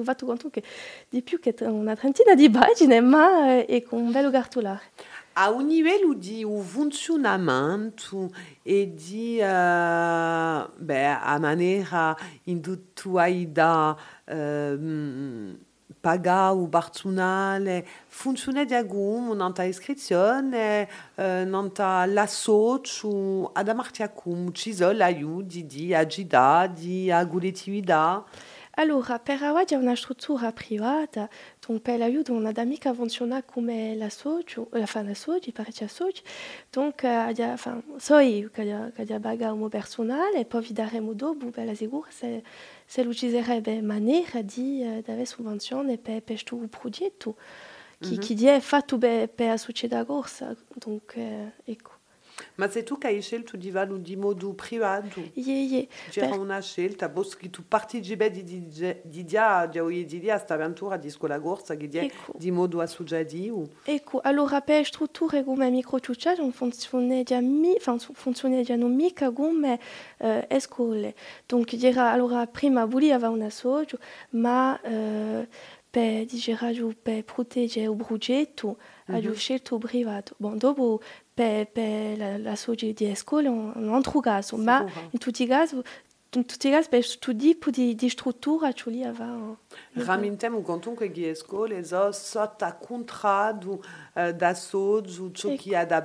ho 0.00 0.02
fatto 0.04 0.26
conto 0.26 0.50
che 0.50 0.62
di 1.08 1.22
un 3.96 4.10
cartolare. 4.30 4.82
A 5.34 5.48
un 5.48 5.68
livello 5.68 6.12
di 6.12 6.44
e 8.62 8.92
a 11.06 11.38
maniera 11.38 12.14
in 12.44 12.60
tu 12.92 13.16
hai 13.16 13.50
da 13.50 13.96
uh, 14.26 15.56
pagare 16.00 16.56
o 16.56 16.66
personale 16.66 17.86
funziona 18.06 18.64
di 18.64 18.74
nanta 19.34 19.62
iscrizione 19.64 20.88
nanta 21.14 22.06
l'associo 22.06 23.50
ad 23.52 23.68
amarti 23.68 24.02
acum 24.02 24.52
ci 24.52 24.74
sono 24.74 25.04
aiuti 25.04 25.66
di 25.66 25.94
agida 25.94 26.66
di 26.66 27.10
aguletività 27.10 28.24
Allora, 28.80 29.18
per 29.18 29.42
ora 29.42 29.62
c'è 29.62 29.76
una 29.76 29.94
struttura 29.94 30.52
privata, 30.52 31.28
donc 31.66 31.82
per 31.82 31.98
l'aiuto 31.98 32.32
una 32.32 32.50
amica 32.54 32.94
funziona 32.94 33.42
come 33.42 33.94
la 33.94 34.08
la 34.70 34.86
fa 34.86 35.02
la 35.02 35.12
soci, 35.12 35.52
parecchia 35.52 35.86
soci, 35.86 36.22
donc 36.70 37.02
enfin, 37.02 37.82
so 37.98 38.16
io 38.20 38.48
che 38.48 39.18
baga 39.20 39.52
un 39.52 39.68
personale, 39.68 40.46
poi 40.46 40.62
vi 40.62 40.72
daremo 40.72 41.12
dopo, 41.12 41.50
per 41.50 41.66
la 41.66 41.74
sicura, 41.74 42.08
se, 42.10 42.42
se 42.86 43.02
maniera 43.82 44.40
di 44.40 44.82
dare 45.04 45.26
sovvenzione 45.26 45.98
per, 45.98 46.22
per 46.22 46.42
questo 46.42 46.56
progetto, 46.70 47.36
mm 47.36 48.08
-hmm. 48.08 48.14
è 48.46 48.60
fatto 48.60 48.96
per, 48.96 49.28
per 49.28 49.48
la 49.48 49.56
società 49.58 50.06
corsa, 50.06 50.56
donc 50.74 51.16
ecco. 51.64 51.99
Ma 52.56 52.68
sei 52.68 52.84
tu 52.84 52.98
che 52.98 53.06
hai 53.06 53.22
scelto 53.22 53.56
di 53.56 53.70
valo 53.70 53.96
di 53.96 54.16
modo 54.16 54.52
privato? 54.52 55.20
Ie, 55.34 55.62
ie. 55.62 55.88
C'era 56.10 56.34
una 56.36 56.60
scelta, 56.60 57.08
boh, 57.08 57.26
che 57.38 57.50
tu 57.50 57.62
partecipi 57.66 58.30
di, 58.30 58.44
di, 58.44 58.96
di 59.02 59.24
dia, 59.24 59.66
di 59.66 59.78
oggi 59.78 60.04
di 60.04 60.20
dia, 60.20 60.34
questa 60.34 60.54
avventura 60.54 60.96
di 60.96 61.10
scuola 61.10 61.40
corsa, 61.40 61.76
che 61.76 61.88
dia, 61.88 62.02
ecco. 62.02 62.32
di 62.36 62.50
modo 62.50 62.80
associativo? 62.80 63.68
Ecco, 63.84 64.20
allora 64.22 64.60
per 64.60 64.84
strutture 64.84 65.42
come 65.44 65.70
microciuccia 65.70 66.34
non 66.34 66.52
funziona 66.52 67.22
già, 67.22 67.40
mi, 67.40 67.76
funziona 67.78 68.62
già 68.62 68.76
non 68.76 68.94
mica 68.94 69.30
come 69.30 69.78
uh, 70.18 70.58
scuole. 70.58 71.14
Donc, 71.46 71.76
allora 71.96 72.46
prima 72.46 72.84
voleva 72.84 73.28
una 73.28 73.50
socio, 73.50 73.98
ma... 74.30 74.78
Uh, 74.82 75.46
diciamo, 75.92 76.94
per 77.02 77.24
proteggere 77.24 77.90
il 77.90 77.96
progetto 77.96 78.78
scelto 79.34 79.76
il 79.76 79.80
privato. 79.80 80.34
Bon, 80.38 80.56
dopo 80.56 81.00
per, 81.32 81.70
per 81.70 82.16
la, 82.16 82.38
la 82.38 82.56
soci 82.56 82.92
di 82.92 83.14
scuola 83.14 83.50
un 83.50 83.92
altro 83.92 84.20
caso, 84.20 84.56
Sicura. 84.56 84.82
ma 84.82 84.90
in 85.10 85.18
tutti 85.18 85.42
i 85.42 85.46
casi 85.46 85.76
in 86.36 86.46
tutti 86.46 86.68
i 86.68 86.70
casi 86.70 86.88
per 86.88 87.00
questo 87.00 87.34
tipo 87.34 87.70
di, 87.70 87.96
sotto 92.12 92.76
contratto 92.80 93.82
uh, 94.14 94.30
da 94.30 94.54
socio 94.54 95.32
ciò 95.32 95.52
che 95.56 95.76
ha 95.76 95.84
da 95.84 96.02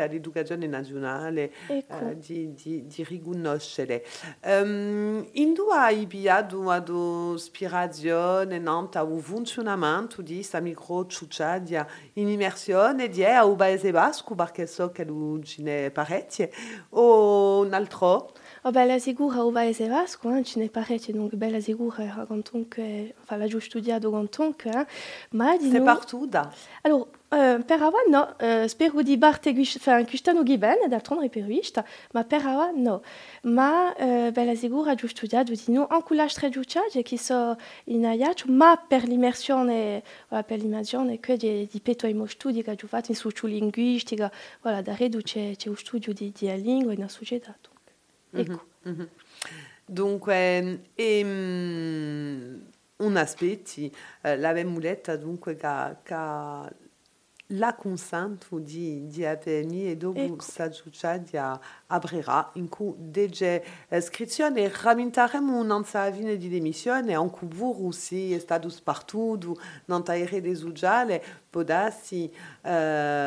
all'educazione 0.00 0.66
nazionale 0.66 1.52
uh, 1.68 2.14
di, 2.14 2.54
di, 2.54 2.86
di 2.86 3.04
riconoscere. 3.04 4.02
Um, 4.44 5.28
in 5.32 5.52
due 5.52 5.74
hai 5.74 6.04
avviato 6.04 6.70
ad 6.70 6.90
ispirazione 7.34 8.58
nanta 8.58 9.04
o 9.04 9.18
funzionamento 9.18 10.22
di 10.22 10.42
immersione 12.28 13.08
di 13.08 13.22
a 13.24 13.44
un 13.44 13.56
paese 13.56 13.90
basco 13.90 14.34
perché 14.34 14.66
so 14.66 14.90
che 14.90 15.04
lo 15.04 15.38
ce 15.42 15.62
ne 15.62 15.90
parecchie 15.90 16.50
o 16.90 17.60
un 17.60 17.74
altro? 17.74 18.32
Oh, 18.62 18.72
bella 18.72 18.98
sicura 18.98 19.42
o 19.42 19.50
vasco, 19.88 20.28
ce 20.44 20.58
parecchie, 20.68 21.14
donc 21.14 21.34
enfin 23.22 23.38
la 23.38 23.46
di 25.56 25.70
C'est 25.70 25.82
partout 25.82 26.26
da. 26.26 26.52
Allora, 26.84 27.06
uh, 27.32 27.64
per 27.64 27.82
ora 27.82 27.96
no, 28.10 28.28
uh, 28.38 28.66
spero 28.66 29.00
di 29.00 29.16
parte 29.16 29.54
enfin, 29.54 30.04
d'altronde 30.88 31.22
riperuista, 31.22 31.82
ma 32.12 32.22
per 32.24 32.44
no. 32.76 33.00
Ma 33.44 33.94
uh, 33.98 34.30
di 35.54 35.72
noi, 35.72 35.86
anche 35.88 36.14
la 36.14 36.26
tre 36.26 36.50
che 37.02 37.16
so 37.16 37.56
ma 38.48 38.76
per 38.76 39.04
l'immersione, 39.04 40.02
voilà, 40.28 40.44
per 40.44 40.58
l'immersione 40.58 41.18
che 41.18 41.38
di, 41.38 41.66
di 41.66 41.80
peto 41.80 42.06
fatto 42.88 43.10
in 43.10 43.16
sociolinguistica, 43.16 44.30
voilà, 44.60 44.82
da 44.82 44.94
redu 44.94 45.22
c'è, 45.22 45.56
c'è 45.56 45.70
un 45.70 45.76
studio 45.76 46.12
di, 46.12 46.30
di 46.36 46.54
lingua 46.60 46.92
in 46.92 47.08
società. 47.08 47.56
Ecco. 48.32 48.66
Dunque, 49.84 50.82
ehm, 50.94 52.66
un 52.98 53.16
aspetti, 53.16 53.92
eh, 54.22 54.36
la 54.36 54.52
muletta 54.64 55.16
dunque 55.16 55.56
che 55.56 55.66
la 57.52 57.74
consento 57.74 58.58
di, 58.58 59.06
di 59.06 59.24
APMI 59.24 59.90
e 59.90 59.96
dopo 59.96 60.18
Ecco. 60.18 60.40
Sagiuccia 60.40 61.60
aprirà 61.86 62.50
in 62.54 62.68
cui 62.68 62.94
dege 62.96 63.64
iscrizione 63.90 64.70
ramintaremo 64.72 65.58
un'anza 65.58 66.02
avine 66.02 66.36
di 66.36 66.48
demissione 66.48 67.14
anche 67.14 67.46
voi 67.48 67.74
aussi 67.80 68.38
status 68.38 68.80
partout 68.80 69.58
non 69.86 70.02
taire 70.04 70.40
des 70.40 70.62
uggiale 70.62 71.22
podassi 71.50 72.30
uh, 72.62 72.68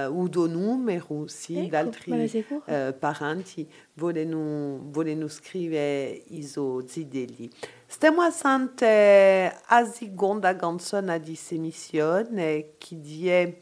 o 0.09 0.27
do 0.27 0.47
numero 0.47 1.25
Ecco, 1.25 1.69
d'altri 1.69 2.45
uh, 2.65 2.97
parenti 2.97 3.69
vogliono, 3.95 4.79
vogliono 4.89 5.27
scrivere 5.27 6.23
iso 6.27 6.87
zideli 6.87 7.51
stiamo 7.85 8.21
assente 8.21 9.53
a 9.65 9.85
seconda 9.85 10.55
canzone 10.55 11.19
di 11.19 11.35
semissione 11.35 12.75
che 12.77 13.01
die 13.01 13.61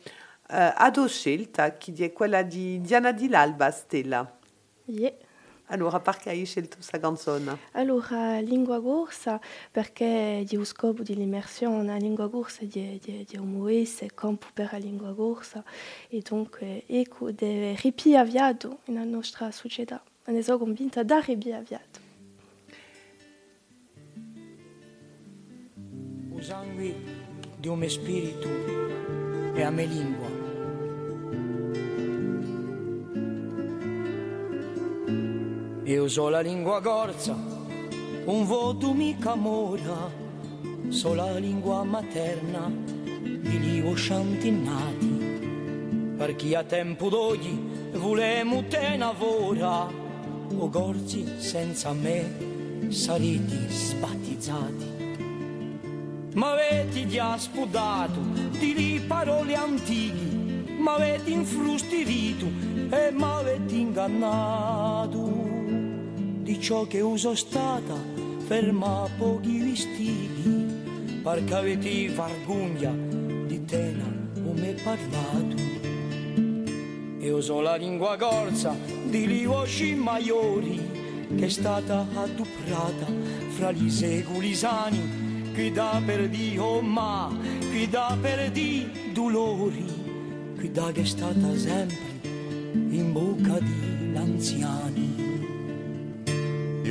uh, 0.51 0.73
ad 0.75 1.03
scelta 1.07 1.77
che 1.77 1.93
è 1.97 2.13
quella 2.13 2.43
di 2.43 2.81
Diana 2.81 3.11
Di 3.11 3.29
L'Alba 3.29 3.71
Stella 3.71 4.39
Yeah. 4.85 5.13
allora 5.67 5.99
perché 5.99 6.31
hai 6.31 6.45
scelto 6.45 6.75
questa 6.75 6.99
canzone? 6.99 7.57
Allora, 7.73 8.39
lingua 8.39 8.81
corsa, 8.81 9.39
perché 9.71 10.43
di 10.45 10.57
un 10.57 10.65
scopo 10.65 11.01
di 11.01 11.19
immersione, 11.19 11.85
la 11.85 11.95
lingua 11.95 12.29
corsa 12.29 12.65
di, 12.65 12.99
di, 13.01 13.25
di 13.27 13.37
un 13.37 13.47
muovesse 13.47 14.09
campo 14.13 14.47
per 14.53 14.69
la 14.71 14.77
lingua 14.77 15.13
corsa 15.15 15.63
e 16.09 16.21
dunque 16.27 16.83
ecco 16.87 17.31
deve 17.31 17.75
ripiavviato 17.75 18.79
nella 18.85 19.05
nostra 19.05 19.51
società. 19.51 20.03
Ne 20.25 20.41
sono 20.43 20.57
convinta 20.57 21.03
da 21.03 21.19
ripiavviato. 21.19 21.99
O 26.33 26.41
sangue 26.41 26.95
di 27.57 27.67
un 27.67 27.79
mio 27.79 27.89
spirito 27.89 28.49
e 29.53 29.61
a 29.61 29.69
me 29.69 29.85
lingua. 29.85 30.40
Io 35.91 36.08
so 36.08 36.30
la 36.30 36.39
lingua 36.39 36.80
corsa, 36.80 37.36
un 38.23 38.45
voto 38.45 38.93
mica 38.93 39.36
mora, 39.36 40.10
so 40.88 41.13
la 41.13 41.38
lingua 41.38 41.84
materna 41.84 42.71
di 43.21 43.60
livo 43.60 43.93
sciantinnati, 43.93 46.15
per 46.15 46.38
chi 46.38 46.56
a 46.56 46.63
tempo 46.63 47.10
d'oggi 47.10 47.60
volemo 47.95 48.63
te 48.69 48.95
lavora, 48.95 49.86
o 50.56 50.69
gorzi 50.69 51.27
senza 51.39 51.91
me 51.91 52.88
sarete 52.88 53.69
sbattizzati. 53.69 54.86
m'avete 56.36 57.06
già 57.06 57.38
spudato 57.38 58.21
di 58.58 58.73
lì 58.73 59.01
parole 59.01 59.56
antiche 59.56 60.39
m'avete 60.80 61.30
infrustirito 61.30 62.45
e 62.89 63.12
m'avete 63.12 63.75
ingannato 63.75 65.40
di 66.41 66.60
ciò 66.60 66.86
che 66.88 67.01
uso 67.01 67.36
stata 67.36 67.95
ferma 68.45 69.08
pochi 69.17 69.60
vestiti 69.60 71.19
perché 71.21 71.54
avete 71.54 72.10
vergogna 72.10 72.91
di 73.45 73.63
tena 73.65 74.06
come 74.43 74.75
parlato. 74.84 75.56
E 77.19 77.32
uso 77.32 77.62
la 77.62 77.75
lingua 77.75 78.17
corsa 78.17 78.75
di 79.06 79.27
livoci 79.27 79.93
maiori 79.93 80.80
che 81.38 81.45
è 81.45 81.49
stata 81.49 82.08
adduprata 82.15 83.06
fra 83.49 83.71
gli 83.71 83.89
secoli 83.89 84.54
sani 84.56 85.51
qui 85.54 85.71
da 85.71 86.01
per 86.04 86.27
Dio 86.27 86.82
ma 86.82 87.32
qui 87.69 87.88
da 87.88 88.17
per 88.19 88.51
di 88.51 89.12
dolori? 89.13 89.86
Qui 90.56 90.71
da 90.71 90.91
che 90.91 91.01
è 91.01 91.06
stata 91.06 91.56
sempre 91.56 92.10
in 92.73 93.12
bocca 93.12 93.60
di 93.60 94.12
l'anziani 94.13 95.11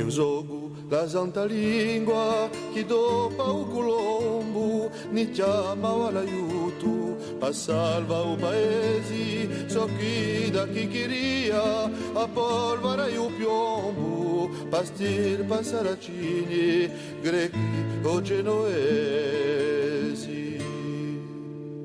io 0.01 0.09
so 0.09 0.71
la 0.89 1.07
santa 1.07 1.45
lingua 1.45 2.49
che 2.73 2.85
dopo 2.85 3.43
o 3.43 3.65
colombo 3.67 4.89
ni 5.11 5.29
chiamava 5.29 6.09
l'aiuto 6.11 7.17
per 7.39 7.53
salvare 7.53 8.31
il 8.31 8.37
paese 8.37 9.69
so 9.69 9.87
chi 9.97 10.49
da 10.49 10.67
chi 10.67 10.87
queria 10.89 11.83
a 12.13 12.27
polvere 12.27 13.11
il 13.11 13.31
piombo 13.37 14.49
pastir 14.69 15.45
per 15.45 15.63
saracini 15.63 16.89
grechi 17.21 17.85
o 18.01 18.21
genovesi 18.21 19.39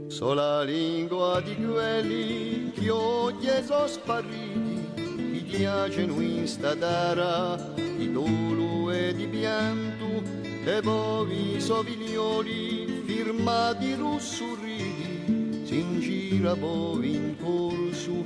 so 0.09 0.33
la 0.33 0.62
lingua 0.62 1.40
di 1.42 1.55
quelli 1.55 2.72
che 2.72 2.88
oggi 2.90 3.50
sono 3.64 3.87
spariti 3.87 4.75
che 4.75 4.75
piacciono 5.48 6.20
in 6.20 6.46
stadara 6.46 7.56
di 7.74 8.11
dolo 8.11 8.90
e 8.90 9.14
di 9.14 9.26
pianto 9.26 10.22
e 10.64 10.80
bovi 10.82 11.61
soviglioli 11.61 13.02
firmati 13.06 13.94
russurridi 13.94 15.62
si 15.64 16.00
gira 16.00 16.56
bovi 16.56 17.14
in 17.14 17.37
corso 17.40 18.24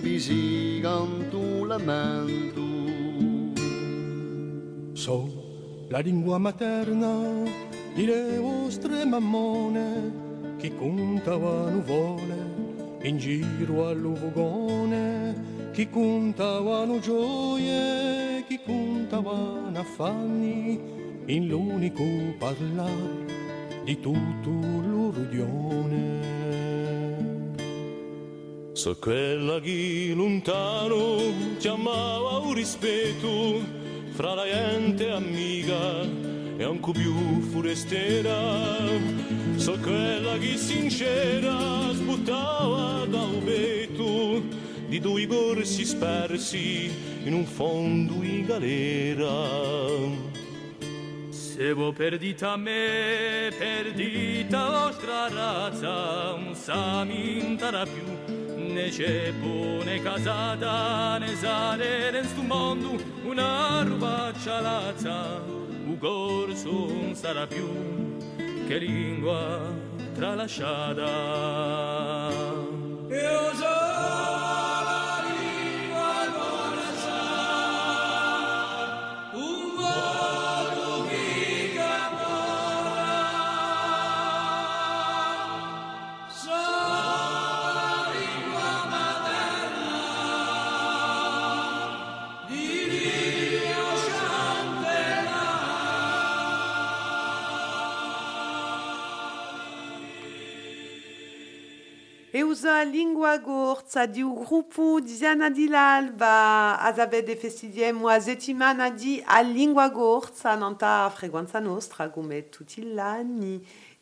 vi 0.00 0.80
canto 0.80 1.64
lamento 1.64 2.60
so 4.94 5.86
la 5.88 5.98
lingua 5.98 6.38
materna 6.38 7.42
delle 7.94 8.38
vostre 8.38 9.04
mammone 9.04 10.56
che 10.56 10.74
contavano 10.74 11.70
nuvole 11.70 12.52
in 13.02 13.18
giro 13.18 13.88
all'uvogone 13.88 15.01
chi 15.72 15.88
contavano 15.88 16.98
gioie, 17.00 18.44
chi 18.46 18.60
contavano 18.62 19.78
affanni, 19.78 20.78
in 21.26 21.48
l'unico 21.48 22.04
parlare 22.38 23.24
di 23.82 23.98
tutto 23.98 24.50
l'urudione. 24.50 26.20
So 28.74 28.96
quella 28.98 29.60
che 29.60 30.12
lontano 30.14 31.56
chiamava 31.58 32.38
un 32.38 32.52
rispetto 32.52 33.60
fra 34.10 34.34
la 34.34 34.44
gente 34.44 35.10
amica 35.10 36.02
e 36.58 36.64
anche 36.64 36.92
più 36.92 37.40
forestera. 37.50 38.76
So 39.56 39.78
quella 39.80 40.36
che 40.36 40.56
sincera 40.56 41.92
sbuttava 41.92 43.06
da 43.06 43.20
un 43.22 43.44
vetto 43.44 43.71
di 44.92 45.00
due 45.00 45.26
corsi 45.26 45.86
spersi 45.86 46.92
in 47.24 47.32
un 47.32 47.46
fondo 47.46 48.22
in 48.22 48.44
galera. 48.44 49.32
Se 51.30 51.72
voi 51.72 51.94
perdita 51.94 52.56
me, 52.58 53.50
perdita 53.56 54.68
vostra 54.68 55.28
razza, 55.28 56.36
non 56.36 56.54
sa 56.54 57.04
mintara 57.04 57.86
più, 57.86 58.04
ne 58.54 58.90
c'è 58.90 59.32
né 59.32 60.02
casata, 60.02 61.16
né 61.16 61.36
sale 61.36 62.10
in 62.18 62.24
sto 62.26 62.42
mondo, 62.42 63.00
una 63.24 63.82
rubaccia 63.84 64.60
lazza, 64.60 65.40
un 65.46 65.96
corso 65.98 66.70
non 66.70 67.14
sarà 67.14 67.46
più 67.46 67.66
che 68.66 68.76
lingua 68.76 69.72
tralasciata. 70.12 71.00
Usa 102.52 102.82
língua 102.82 103.38
gorza 103.38 104.04
di 104.04 104.20
un 104.20 104.34
gruppo 104.34 105.00
di 105.00 105.08
Ziana 105.08 105.48
di 105.48 105.68
l'Alba 105.68 106.78
as 106.78 106.98
avete 106.98 107.34
festidiem 107.34 108.04
a 108.06 108.20
settimana 108.20 108.90
di 108.90 109.22
a 109.24 109.40
língua 109.40 109.88
gorza 109.88 110.54
nanta 110.54 111.08
frequenza 111.08 111.60
nostra 111.60 112.10
come 112.10 112.50
tutti 112.50 112.82
gli 112.82 112.92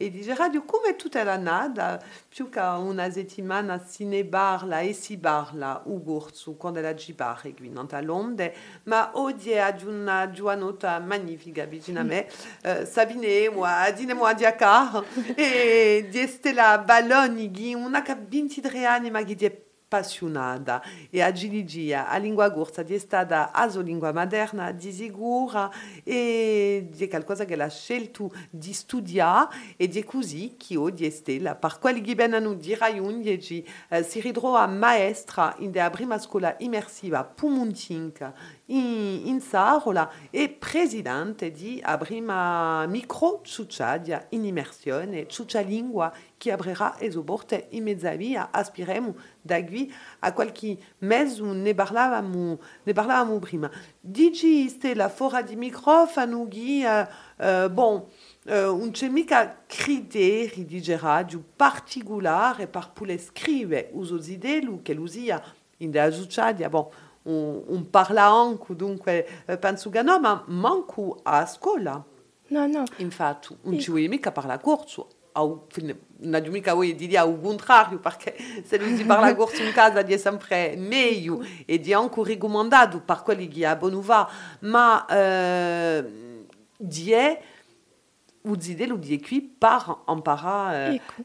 anni 0.01 0.07
e 0.07 0.11
dice 0.11 0.35
radio 0.35 0.65
come 0.65 0.97
tutta 0.97 1.23
la 1.23 1.37
nada. 1.37 2.03
Più 2.29 2.49
che 2.49 2.59
una 2.61 3.11
settimana 3.11 3.79
si 3.85 4.07
ne 4.07 4.25
parla 4.25 4.81
e 4.81 4.95
si 4.95 5.19
parla 5.19 5.83
u 5.85 6.03
la 6.81 6.97
ci 6.97 7.13
pare 7.13 7.53
qui 7.53 7.69
nanta 7.69 8.01
l'onde. 8.01 8.55
Ma 8.85 9.11
è 9.51 9.61
una 9.85 10.27
magnifica 10.99 11.65
vicino 11.65 12.01
a 12.01 12.03
me 12.03 12.27
uh, 12.65 12.85
Sabine 12.87 13.51
moi 13.51 13.93
dine 13.95 14.15
moi 14.15 14.35
di 14.35 14.45
acá 14.45 15.03
e 15.35 16.07
di 16.09 16.27
stella 16.27 16.79
balloni 16.79 17.51
una 17.75 18.03
cabina 18.03 18.29
23 18.31 18.85
anni 18.85 19.11
ma 19.11 19.23
appassionata 19.91 20.81
e 21.11 21.21
agiligia 21.21 22.09
a 22.09 22.17
lingua 22.17 22.49
gorsa 22.49 22.85
di 22.85 22.97
stata 22.97 23.51
a 23.51 23.67
lingua 23.81 24.13
moderna 24.13 24.71
di 24.71 24.93
sicura 24.93 25.69
e 26.05 26.87
di 26.89 27.09
qualcosa 27.09 27.45
che 27.45 27.61
ha 27.61 27.69
scelto 27.69 28.33
di 28.51 28.73
studiare 28.73 29.49
e 29.77 29.89
di 29.89 30.05
così 30.05 30.55
che 30.57 30.77
oggi 30.77 31.07
è 31.07 31.11
stella. 31.11 31.57
Per 31.57 31.79
quelli 31.81 32.01
che 32.03 32.15
vengono 32.15 32.55
di 32.55 32.77
Raiun 32.77 33.21
eh, 33.25 34.03
si 34.05 34.21
ridrò 34.21 34.55
a 34.55 34.67
maestra 34.69 35.57
in 35.59 35.73
la 35.73 35.91
prima 35.91 36.19
scuola 36.19 36.55
immersiva 36.59 37.25
Pumuntinka 37.25 38.33
in, 38.67 39.23
in 39.25 39.41
Sarola 39.41 40.09
e 40.31 40.51
presidente 40.51 41.51
di 41.51 41.81
a 41.83 41.97
prima 41.97 42.87
micro 42.87 43.41
in 44.31 44.45
immersione 44.45 45.27
ciuccia 45.27 45.61
lingua 45.61 46.13
che 46.41 46.53
aprirà 46.53 46.99
esoborte 46.99 47.67
in 47.73 47.83
mezza 47.83 48.15
via 48.15 48.49
aspiremo 48.51 49.15
da 49.43 49.63
qui 49.63 49.93
a 50.21 50.33
qualche 50.33 50.79
mese 51.01 51.43
ne 51.43 51.75
parlavamo, 51.75 52.59
ne 52.83 52.93
parlavamo 52.95 53.39
prima. 53.39 53.71
Dici 54.01 54.67
stella 54.71 55.11
fora 55.11 55.43
di 55.43 55.55
microfono 55.55 56.49
ghi, 56.49 56.83
uh, 56.83 57.45
uh, 57.45 57.69
bon, 57.69 58.07
uh, 58.47 58.53
un 58.53 58.91
c'è 58.91 59.11
mica 59.11 59.65
criteri 59.67 60.65
di 60.65 60.81
particolare 61.55 62.67
per 62.69 62.91
poter 62.95 63.21
scrivere 63.21 63.91
uso 63.93 64.19
che 64.81 64.95
l'usia 64.95 65.43
in 65.77 65.91
da 65.91 66.09
giucciadia, 66.09 66.71
bon, 66.71 66.89
un, 67.25 67.65
un 67.67 67.91
dunque 68.75 69.27
penso 69.61 69.91
che 69.91 70.01
no, 70.01 70.19
ma 70.19 70.43
manco 70.47 71.21
a 71.23 71.45
scuola. 71.45 72.03
No, 72.47 72.67
no. 72.67 72.85
Infatti, 72.97 73.55
non 73.61 73.79
ci 73.79 73.91
mica 74.09 74.33
parlare 74.33 74.63
corso 74.63 75.07
au, 75.33 75.67
na 75.83 76.09
se 78.65 78.79
si 78.97 79.05
parla 79.05 79.35
corso 79.35 79.63
in 79.63 79.73
casa 79.73 80.03
sempre 80.19 80.75
e 81.67 81.79
di 81.79 81.93
anche 81.93 82.23
raccomandato 82.25 83.01
per 83.01 83.23
quelli 83.23 83.49
va 84.01 84.31
ma 84.61 85.07
eh, 85.07 86.05
di 88.97 89.21
qui 89.21 89.43
par 89.43 90.03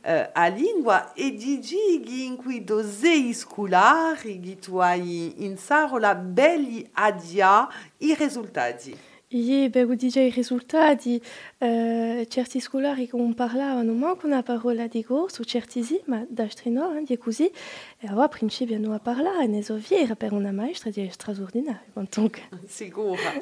eh, 0.01 0.29
a 0.33 0.47
lingua 0.47 1.13
e 1.13 1.33
di 1.33 1.61
gigi 1.61 2.25
in 2.25 2.35
cui 2.35 2.63
dosei 2.63 3.33
scolari 3.33 4.39
che 4.41 4.59
tu 4.59 4.77
hai 4.77 5.45
in 5.45 5.57
sarola 5.57 6.13
belli 6.13 6.87
adia 6.93 7.67
i 7.99 8.13
risultati 8.15 8.97
Ho 9.27 9.95
dice 9.95 10.21
i 10.21 10.29
risultati, 10.29 11.19
eh, 11.57 12.27
certi 12.29 12.59
scolari 12.59 13.07
che 13.07 13.15
parlavano 13.33 13.91
manco 13.93 14.27
una 14.27 14.43
parola 14.43 14.85
di 14.85 15.03
corso, 15.03 15.43
certi 15.43 15.81
sì, 15.83 15.99
ma 16.05 16.23
da 16.29 16.47
strino, 16.47 16.95
eh, 17.07 17.17
così, 17.17 17.51
e 17.97 18.07
allora 18.07 18.25
a 18.25 18.27
principio 18.27 18.77
non 18.77 18.93
a 18.93 18.99
parlare, 18.99 19.47
ne 19.47 19.63
so 19.63 19.77
fiera 19.77 20.15
per 20.15 20.31
una 20.31 20.51
maestra 20.51 20.91
di 20.91 21.09
straordinario, 21.09 22.05
donc. 22.13 22.39
Sicura. 22.67 23.33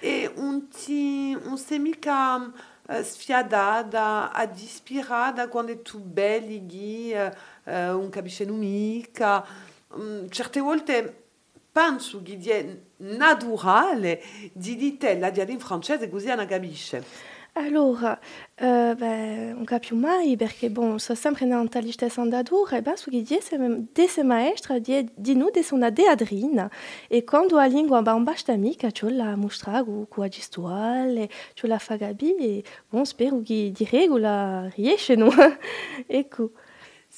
E 0.00 0.32
un 0.34 0.66
ti, 0.68 1.38
un 1.40 1.56
sei 1.56 1.78
mica 1.78 2.34
uh, 2.36 3.02
sfiadata, 3.02 4.32
ad 4.32 4.58
ispirata 4.58 5.46
quando 5.46 5.78
tu 5.78 6.00
belli, 6.00 7.12
uh, 7.12 7.96
un 7.96 8.08
capisce 8.08 8.44
mica, 8.46 9.46
um, 9.90 10.28
certe 10.28 10.58
volte 10.58 11.22
penso 11.70 12.20
che 12.20 12.36
naturale 13.00 14.22
di 14.52 14.76
ditella 14.76 15.30
di 15.30 15.40
in 15.48 15.60
francese 15.60 16.08
così 16.08 16.34
non 16.34 16.46
capisce. 16.46 17.04
Allora, 17.54 18.16
uh, 18.60 18.94
beh, 18.94 19.52
non 19.54 19.64
capisco 19.64 19.96
mai 19.96 20.36
perché 20.36 20.70
bon, 20.70 21.00
so 21.00 21.16
sempre 21.16 21.46
una 21.46 21.66
tristezza 21.66 22.20
andatura 22.20 22.76
e 22.76 22.82
ben 22.82 22.96
su 22.96 23.10
che 23.10 23.22
dice 23.22 23.88
desse 23.92 24.22
maestra 24.22 24.78
di, 24.78 25.08
di 25.12 25.34
noi 25.34 25.50
de 25.50 25.64
son 25.64 25.82
adriana 25.82 26.70
e 27.08 27.24
quando 27.24 27.58
a 27.58 27.66
lingua 27.66 28.02
ba 28.02 28.14
un 28.14 28.22
basta 28.22 28.54
mica 28.56 28.92
c'ho 28.92 29.08
la 29.08 29.34
mostrago 29.34 30.06
con 30.08 30.22
la 30.22 30.28
gestuale 30.28 31.28
c'ho 31.54 31.66
la 31.66 31.78
fagabi 31.78 32.62
bon 32.88 33.04
spero 33.04 33.42
che 33.42 33.72
di 33.74 33.84
regola 33.90 34.70
riesce 34.76 35.16
no 35.16 35.28
ecco 36.06 36.52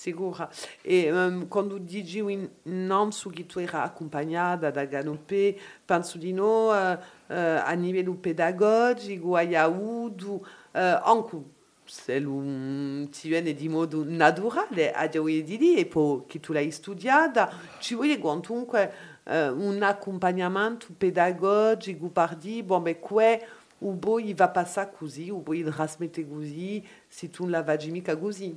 Sicura. 0.03 0.51
E 0.83 1.13
um, 1.13 1.47
quando 1.47 1.79
dici 1.79 2.19
in 2.19 2.49
Nansu 2.65 3.31
che 3.31 3.47
tu 3.47 3.61
era 3.61 3.85
accompagnata 3.85 4.73
da 4.73 4.85
Ganopé, 4.85 5.57
penso 5.85 6.19
di 6.19 6.33
no 6.33 6.71
uh, 6.71 6.73
uh, 6.73 6.99
a 7.29 7.73
livello 7.75 8.15
pedagogico, 8.15 9.37
a 9.37 9.43
Yahudu, 9.43 10.33
uh, 10.33 10.43
anche 10.73 11.37
se 11.85 12.17
un 12.17 13.07
ti 13.13 13.29
viene 13.29 13.55
di 13.55 13.69
modo 13.69 14.03
naturale, 14.05 14.91
a 14.93 15.07
dire 15.07 15.45
di 15.45 15.57
lì, 15.57 15.77
e 15.77 15.87
poi 15.87 16.23
che 16.27 16.41
tu 16.41 16.53
l'hai 16.53 16.73
studiata, 16.73 17.53
ci 17.79 17.95
vuole 17.95 18.19
comunque 18.19 18.93
uh, 19.23 19.33
un 19.57 19.81
accompagnamento 19.83 20.89
pedagogico 20.99 22.09
per 22.09 22.35
dire, 22.35 22.65
bon, 22.65 22.83
beh, 22.83 22.99
que, 22.99 23.47
o 23.85 23.93
boi 23.93 24.33
va 24.35 24.49
passare 24.49 24.93
così, 24.97 25.31
o 25.31 25.39
boi 25.39 25.63
trasmette 25.63 26.27
così, 26.27 26.85
se 27.09 27.31
tu 27.31 27.43
non 27.43 27.53
la 27.53 27.63
vai 27.63 27.91
mica 27.91 28.17
così. 28.17 28.57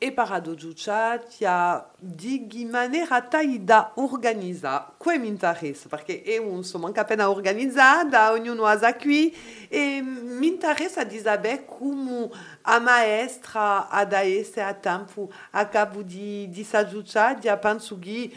E 0.00 0.12
paradogiuccia 0.12 1.20
ha 1.42 1.90
di 1.98 2.68
maniera 2.70 3.20
tale 3.22 3.64
da 3.64 3.90
organizzare. 3.96 4.92
Questo 4.96 5.20
mi 5.20 5.26
interessa, 5.26 5.88
perché 5.88 6.22
è 6.22 6.36
un 6.36 6.62
sono 6.62 6.86
anche 6.86 7.00
appena 7.00 7.28
organizzata, 7.28 8.30
ognuno 8.30 8.64
ha 8.64 8.92
qui, 8.92 9.34
e 9.68 10.00
mi 10.00 10.46
interessa 10.46 11.02
di 11.02 11.18
sapere 11.18 11.64
come 11.64 12.30
a 12.62 12.78
maestra 12.78 13.88
ad 13.88 14.12
essere 14.12 14.66
a 14.66 14.74
tempo 14.74 15.32
a 15.50 15.66
capo 15.66 16.02
di, 16.02 16.48
di 16.48 16.62
s'aggiucciare, 16.62 17.58
penso 17.58 17.98
che 17.98 18.30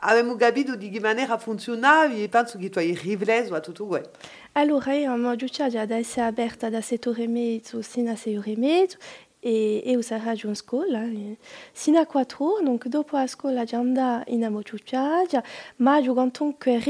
abbiamo 0.00 0.36
capito 0.36 0.76
di 0.76 0.90
che 0.90 1.00
maniera 1.00 1.38
funzionava 1.38 2.12
e 2.12 2.28
penso 2.28 2.58
che 2.58 2.68
tu 2.68 2.78
hai 2.78 2.94
riflesso 2.94 3.54
a 3.54 3.60
tutto 3.60 3.86
questo. 3.86 4.10
Allora, 4.52 4.94
io 4.94 5.14
mi 5.16 5.36
già 5.36 5.64
ad 5.64 5.90
essere 5.90 6.26
aperta 6.26 6.70
da 6.70 6.80
sette 6.80 7.08
ore 7.10 7.24
e 7.24 7.28
mezzo 7.28 7.82
sino 7.82 8.10
a 8.10 8.16
sei 8.16 8.36
ore 8.36 8.52
e 8.52 8.56
mezzo 8.56 8.96
e, 9.46 9.80
e 9.84 9.96
usare 9.96 10.36
una 10.42 10.54
scuola 10.54 11.04
sino 11.72 12.00
a 12.00 12.06
quattro 12.06 12.58
donc 12.62 12.88
dopo 12.88 13.16
la 13.16 13.28
scuola 13.28 13.62
già 13.62 13.78
andare 13.78 14.24
in 14.32 14.42
Amogiucciagia, 14.44 15.42
ma 15.76 16.02
giocando 16.02 16.56
che 16.58 16.74
è 16.74 16.80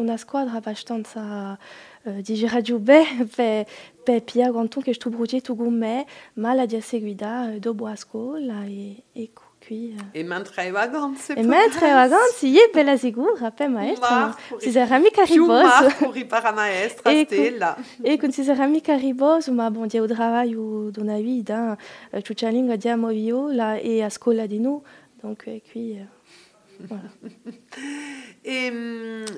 una 0.00 0.16
squadra 0.16 0.54
abbastanza 0.54 1.56
uh, 2.02 2.20
diciamo 2.20 2.60
giù 2.62 2.78
bene 2.82 3.24
per, 3.24 3.64
per 4.02 4.24
piare 4.24 4.50
quanto 4.50 4.80
che 4.80 4.92
sto 4.92 5.08
progetto 5.08 5.54
con 5.54 5.72
me, 5.72 6.04
ma 6.34 6.52
la 6.52 6.66
di 6.66 6.80
seguita 6.80 7.54
dopo 7.58 7.86
scuola 7.94 8.64
e 8.64 9.30
ecco. 9.70 9.70
qui. 9.70 9.94
E 10.12 10.24
mentre 10.24 10.70
vacanze. 10.72 11.34
E 11.34 11.42
mentre 11.42 11.92
vacanze, 11.92 12.46
ie 12.46 12.70
bella 12.72 12.96
sicura, 12.96 13.50
per 13.50 13.68
maestra. 13.68 14.36
Si 14.58 14.70
sarà 14.70 14.98
mica 14.98 15.24
riposo. 15.24 16.10
Più 16.10 16.26
para 16.26 16.52
maestra, 16.52 17.12
stella. 17.24 17.76
E 18.02 18.18
con 18.18 18.32
si 18.32 18.42
sarà 18.42 18.66
mica 18.66 18.96
riposo, 18.96 19.52
ma 19.52 19.70
bon, 19.70 19.86
dia 19.86 20.02
o 20.02 20.06
trabalho 20.06 20.90
dona 20.90 21.18
vida, 21.18 21.78
tutta 22.22 22.46
la 22.46 22.52
lingua 22.52 22.76
diamo 22.76 23.08
viola 23.08 23.76
e 23.76 24.02
a 24.02 24.10
scuola 24.10 24.46
di 24.46 24.58
noi, 24.58 24.80
donc 25.22 25.44
qui... 25.70 26.06
Voilà. 26.82 27.10
e 28.40 28.72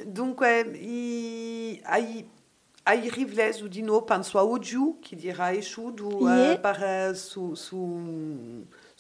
dunque, 0.07 0.61
i, 0.79 1.81
hai 1.83 2.25
ai 2.85 3.09
rivles 3.11 3.65
di 3.67 3.83
no 3.83 4.03
penso 4.03 4.39
a 4.39 4.45
Ogiu, 4.45 4.99
che 5.01 5.17
dirà 5.17 5.53
esciuto 5.53 6.21
yeah. 6.21 6.53
uh, 6.55 6.61
per, 6.61 7.15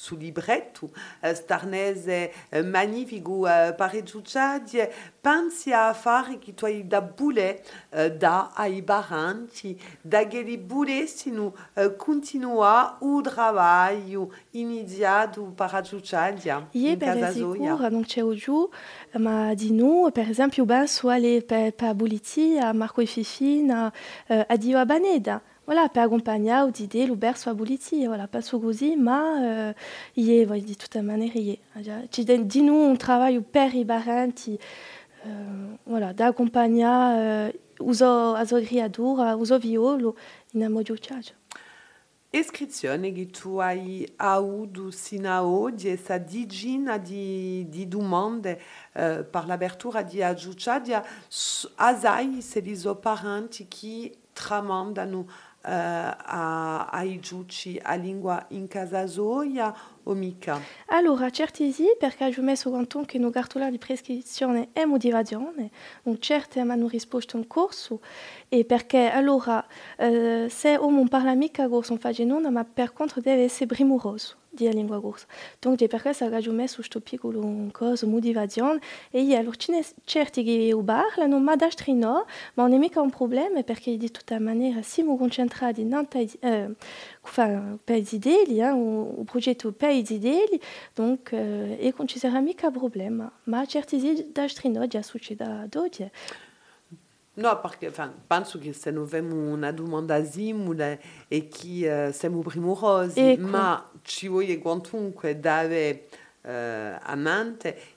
su, 0.02 0.10
su 0.10 0.10
su 0.12 0.16
libretto, 0.16 0.90
starnese 1.32 2.32
magnifico 2.64 3.42
pareggiucciati, 3.76 4.80
pensi 5.20 5.72
a 5.72 5.92
che 6.38 6.54
tu 6.54 6.64
hai 6.64 6.86
da 6.86 7.00
bule 7.00 7.62
da 8.18 8.50
ai 8.54 8.82
baranti, 8.82 9.80
da 10.00 10.26
che 10.26 10.42
li 10.42 10.58
bulessino 10.58 11.54
continua 11.96 12.98
lavoro 13.00 14.32
iniziato 14.50 15.52
pareggiucciati 15.54 16.50
non 17.88 18.04
c'è 18.04 18.22
giù, 18.34 18.68
ma 19.18 19.54
di 19.54 19.72
noi, 19.72 20.10
per 20.10 20.28
esempio, 20.28 20.64
ben 20.64 20.86
per, 21.44 21.94
Buliti, 21.94 22.58
a 22.58 22.72
Marco 22.72 23.00
e 23.00 23.06
Fifina, 23.06 23.92
a 24.26 24.56
Dio. 24.56 24.80
Voilà, 25.66 25.88
per 25.88 26.02
accompagnar 26.02 26.70
d'idée 26.70 27.06
l'Uber 27.06 27.36
soit 27.36 27.54
boliti, 27.54 28.06
voilà, 28.06 28.26
pas 28.26 28.42
sous 28.42 28.58
gousi, 28.58 28.96
ma 28.96 29.42
euh, 29.42 29.72
est, 30.16 30.44
voilà, 30.44 30.62
toute 30.78 30.96
manière, 30.96 31.36
y 31.36 31.50
est. 31.50 31.60
Ci 32.10 32.24
di 32.24 32.62
nous, 32.62 32.74
on 32.74 32.96
travaille 32.96 33.38
au 33.38 33.42
père 33.42 33.74
et 33.74 33.84
barenti, 33.84 34.58
euh, 35.26 35.28
voilà, 35.86 36.12
d'accompagnar 36.12 37.14
euh, 37.16 37.50
uso 37.80 38.34
azogriadur, 38.34 39.20
uso 39.38 39.58
violo, 39.58 40.16
in 40.54 40.62
amodio 40.62 40.96
ciaggio. 40.96 41.34
Iscrizione 42.34 43.12
che 43.12 43.26
tu 43.26 43.58
hai 43.58 44.10
avuto 44.16 44.90
sino 44.90 45.30
a 45.30 45.44
oggi, 45.44 45.88
essa 45.88 46.16
digina 46.16 46.96
di, 46.96 47.68
di 47.68 47.86
domande 47.86 48.58
eh, 48.94 49.22
per 49.22 49.44
l'apertura 49.44 50.00
di 50.02 50.22
aggiucciadia, 50.22 51.04
asai 51.76 52.40
se 52.40 52.60
li 52.60 52.74
parenti 52.98 53.68
che 53.68 54.16
tramandano 54.32 55.26
a, 55.62 56.88
ai 56.90 57.18
giuci 57.20 57.78
a 57.82 57.94
lingua 57.94 58.46
in 58.48 58.68
Allora, 60.86 61.30
certi 61.30 61.70
sì, 61.72 61.86
perché 61.98 62.24
ho 62.36 62.42
messo 62.42 62.70
quanto 62.70 63.02
che 63.04 63.18
no 63.18 63.30
cartola 63.30 63.70
di 63.70 63.78
prescrizione 63.78 64.68
e 64.72 64.84
motivazione, 64.84 65.70
non 66.02 66.20
certe 66.20 66.62
mi 66.64 66.70
hanno 66.70 66.88
risposto 66.88 67.36
un 67.36 67.46
corso, 67.46 68.00
e 68.48 68.64
perché 68.64 69.08
allora, 69.08 69.64
eh, 69.96 70.46
se 70.48 70.76
uno 70.76 71.06
parla 71.08 71.34
mica 71.34 71.68
corso, 71.68 71.92
non 71.92 72.00
fa 72.00 72.12
genone, 72.12 72.50
ma 72.50 72.64
per 72.64 72.92
contro 72.92 73.20
deve 73.20 73.44
essere 73.44 73.66
primoroso 73.66 74.36
di 74.54 74.70
lingua 74.70 75.00
corsa. 75.00 75.26
Donc, 75.60 75.78
di 75.78 75.86
perché 75.86 76.12
se 76.12 76.26
ho 76.26 76.52
messo 76.52 76.76
questo 76.76 77.00
piccolo 77.00 77.40
motivazione, 78.06 78.80
e 79.10 79.34
allora, 79.34 79.56
certi 80.04 80.42
che 80.44 80.72
ma 82.54 82.64
non 82.64 82.74
è 82.74 82.78
mica 82.78 83.00
un 83.00 83.08
problema, 83.08 83.62
perché 83.62 83.96
di 83.96 84.10
tutta 84.10 84.38
maniera, 84.38 84.82
in 85.80 85.94
eh, 86.40 86.68
enfin, 87.24 87.78
per 87.82 88.02
idee, 88.10 88.68
o, 88.68 89.20
o 89.20 89.24
progetto 89.24 89.72
per 89.72 89.91
idee, 89.92 90.60
donc, 90.94 91.32
eh, 91.32 91.78
e 91.80 91.94
non 91.96 92.08
sarà 92.08 92.40
mica 92.40 92.70
problema. 92.70 93.30
Ma 93.44 93.64
certi 93.66 94.30
d'astri 94.32 94.70
no, 94.70 94.86
già 94.86 95.02
succede 95.02 95.66
dopo. 95.68 96.10
No, 97.34 97.60
perché 97.60 97.86
enfin, 97.86 98.12
penso 98.26 98.58
che 98.58 98.74
se 98.74 98.90
noi 98.90 99.04
abbiamo 99.04 99.50
una 99.52 99.72
domanda 99.72 100.22
simile 100.22 101.00
e 101.28 101.48
che 101.48 102.08
uh, 102.08 102.12
siamo 102.12 102.40
primorosi, 102.40 103.20
ecco. 103.20 103.46
ma 103.46 103.90
ci 104.02 104.28
vuole 104.28 104.58
quantunque 104.58 105.40
dare 105.40 106.08
uh, 106.42 106.98
a 107.00 107.14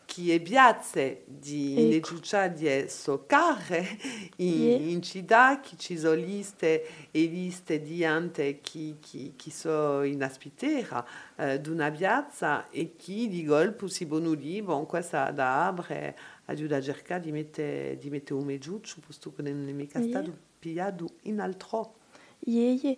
che 0.05 0.35
è 0.35 0.39
piazza 0.39 1.01
di 1.25 1.95
ecco. 1.95 2.15
di 2.53 2.85
soccare 2.87 3.97
in, 4.37 4.61
yeah. 4.61 4.77
in 4.77 5.01
città, 5.01 5.59
che 5.59 5.75
ci 5.77 5.97
sono 5.97 6.13
liste 6.13 7.09
e 7.11 7.25
liste 7.25 7.81
di 7.81 7.97
gente 7.97 8.61
che, 8.61 8.95
che, 8.99 9.33
che 9.35 9.51
sono 9.51 10.03
in 10.03 10.23
aspitera 10.23 11.05
uh, 11.35 11.57
di 11.57 11.69
una 11.69 11.91
piazza 11.91 12.69
e 12.69 12.95
che 12.95 13.27
di 13.27 13.43
colpo 13.43 13.87
si 13.87 14.05
buono 14.05 14.33
lì, 14.33 14.61
bon, 14.61 14.85
questa 14.85 15.31
da 15.31 15.67
apre 15.67 16.15
aiuta 16.45 16.77
a 16.77 16.81
cercare 16.81 17.21
di 17.21 17.31
mettere, 17.31 17.97
di 17.97 18.09
mettere 18.09 18.39
un 18.39 18.57
giù, 18.59 18.79
posto 19.05 19.33
che 19.33 19.41
non 19.41 19.67
è 19.67 19.71
mica 19.71 20.01
stato 20.01 20.29
yeah. 20.29 20.37
pigliato 20.59 21.09
in 21.23 21.39
altro. 21.39 21.95
Yeah, 22.39 22.77
yeah. 22.81 22.97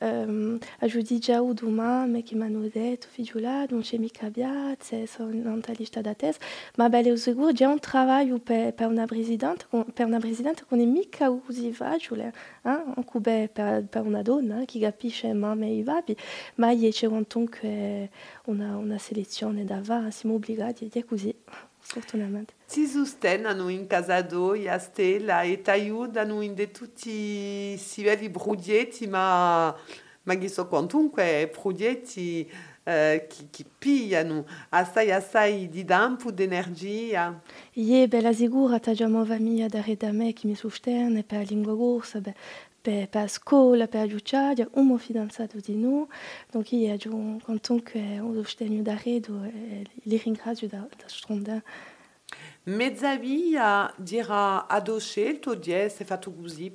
Um, 0.00 0.58
ajudi 0.80 1.18
già 1.18 1.40
o 1.40 1.52
domani 1.52 2.22
che 2.24 2.34
mi 2.34 2.42
hanno 2.42 2.68
detto, 2.68 3.06
figliola, 3.08 3.64
non 3.68 3.80
c'è 3.80 3.96
mica 3.96 4.28
piazza, 4.28 4.96
sono 5.06 5.30
in 5.30 5.62
lista 5.76 6.00
d'attesa, 6.00 6.38
ma 6.76 6.88
beh, 6.88 7.02
è 7.02 7.16
sicuro 7.16 7.52
già 7.52 7.68
un 7.68 7.78
lavoro 7.80 8.38
per, 8.38 8.74
per 8.74 8.88
una 8.88 9.06
presidente, 9.06 9.66
per 9.92 10.06
una 10.06 10.18
presidente 10.18 10.64
che 10.68 10.74
è 10.74 10.84
mica 10.84 11.30
così 11.30 11.72
facile, 11.72 12.34
eh? 12.62 12.68
anche 12.68 13.20
beh, 13.20 13.50
per, 13.52 13.84
per 13.84 14.02
una 14.02 14.22
donna 14.22 14.62
eh, 14.62 14.64
che 14.64 14.80
capisce 14.80 15.32
mamma 15.32 15.64
e 15.64 15.78
i 15.78 15.82
papi, 15.82 16.16
ma 16.56 16.74
c'è 16.74 17.06
comunque 17.06 18.10
una, 18.46 18.76
una 18.76 18.98
selezione 18.98 19.64
davanti, 19.64 20.12
siamo 20.12 20.34
obbligati, 20.36 20.90
è 20.92 21.04
così. 21.04 21.34
Fortunatamente. 21.86 22.54
Ti 22.66 22.86
sostengono 22.86 23.68
in 23.68 23.86
casa 23.86 24.20
d'oi 24.22 24.68
a 24.68 24.78
Stella 24.78 25.42
e 25.42 25.60
ti 25.60 25.70
aiutano 25.70 26.40
in 26.40 26.54
tutti 26.72 27.10
i 27.10 27.80
livelli 27.96 28.28
brudietti, 28.30 29.06
ma, 29.06 29.74
ma 30.22 30.34
che 30.36 30.48
sono 30.48 30.68
comunque 30.68 31.52
brudietti 31.52 32.50
eh, 32.84 33.26
che, 33.28 33.48
che 33.50 33.64
pigliano 33.78 34.44
assai 34.70 35.12
assai 35.12 35.68
di 35.68 35.84
tempo, 35.84 36.30
di 36.30 36.42
energia. 36.44 37.40
Ie, 37.74 38.08
bella 38.08 38.32
sicura, 38.32 38.78
ti 38.78 38.92
già 38.94 39.06
una 39.06 39.24
famiglia 39.24 39.68
da 39.68 39.84
da 39.96 40.12
me 40.12 40.32
che 40.32 40.46
mi 40.46 40.54
sostiene 40.54 41.22
per 41.22 41.38
la 41.38 41.44
lingua 41.44 41.76
corsa, 41.76 42.20
beh, 42.20 42.34
per, 42.84 43.08
per 43.08 43.30
scuola, 43.30 43.88
per 43.88 44.02
aiutare, 44.02 44.68
un 44.72 44.98
fidanzato 44.98 45.56
di 45.58 45.74
noi, 45.74 46.04
donc 46.50 46.70
io 46.72 46.92
ho 46.92 47.38
comunque 47.42 48.18
un 48.18 48.34
sostegno 48.34 48.82
da 48.82 48.94
redo 49.02 49.42
e 49.42 49.86
li 50.02 50.20
ringrazio 50.22 50.68
da, 50.68 50.86
da 50.94 51.06
stronda. 51.06 51.62
Mezzavia 52.64 53.90
dirà 53.96 54.66
adosce 54.66 55.22
il 55.22 55.38
tuo 55.38 55.54
10 55.54 56.02
è 56.02 56.04
fatto 56.04 56.30
così 56.30 56.70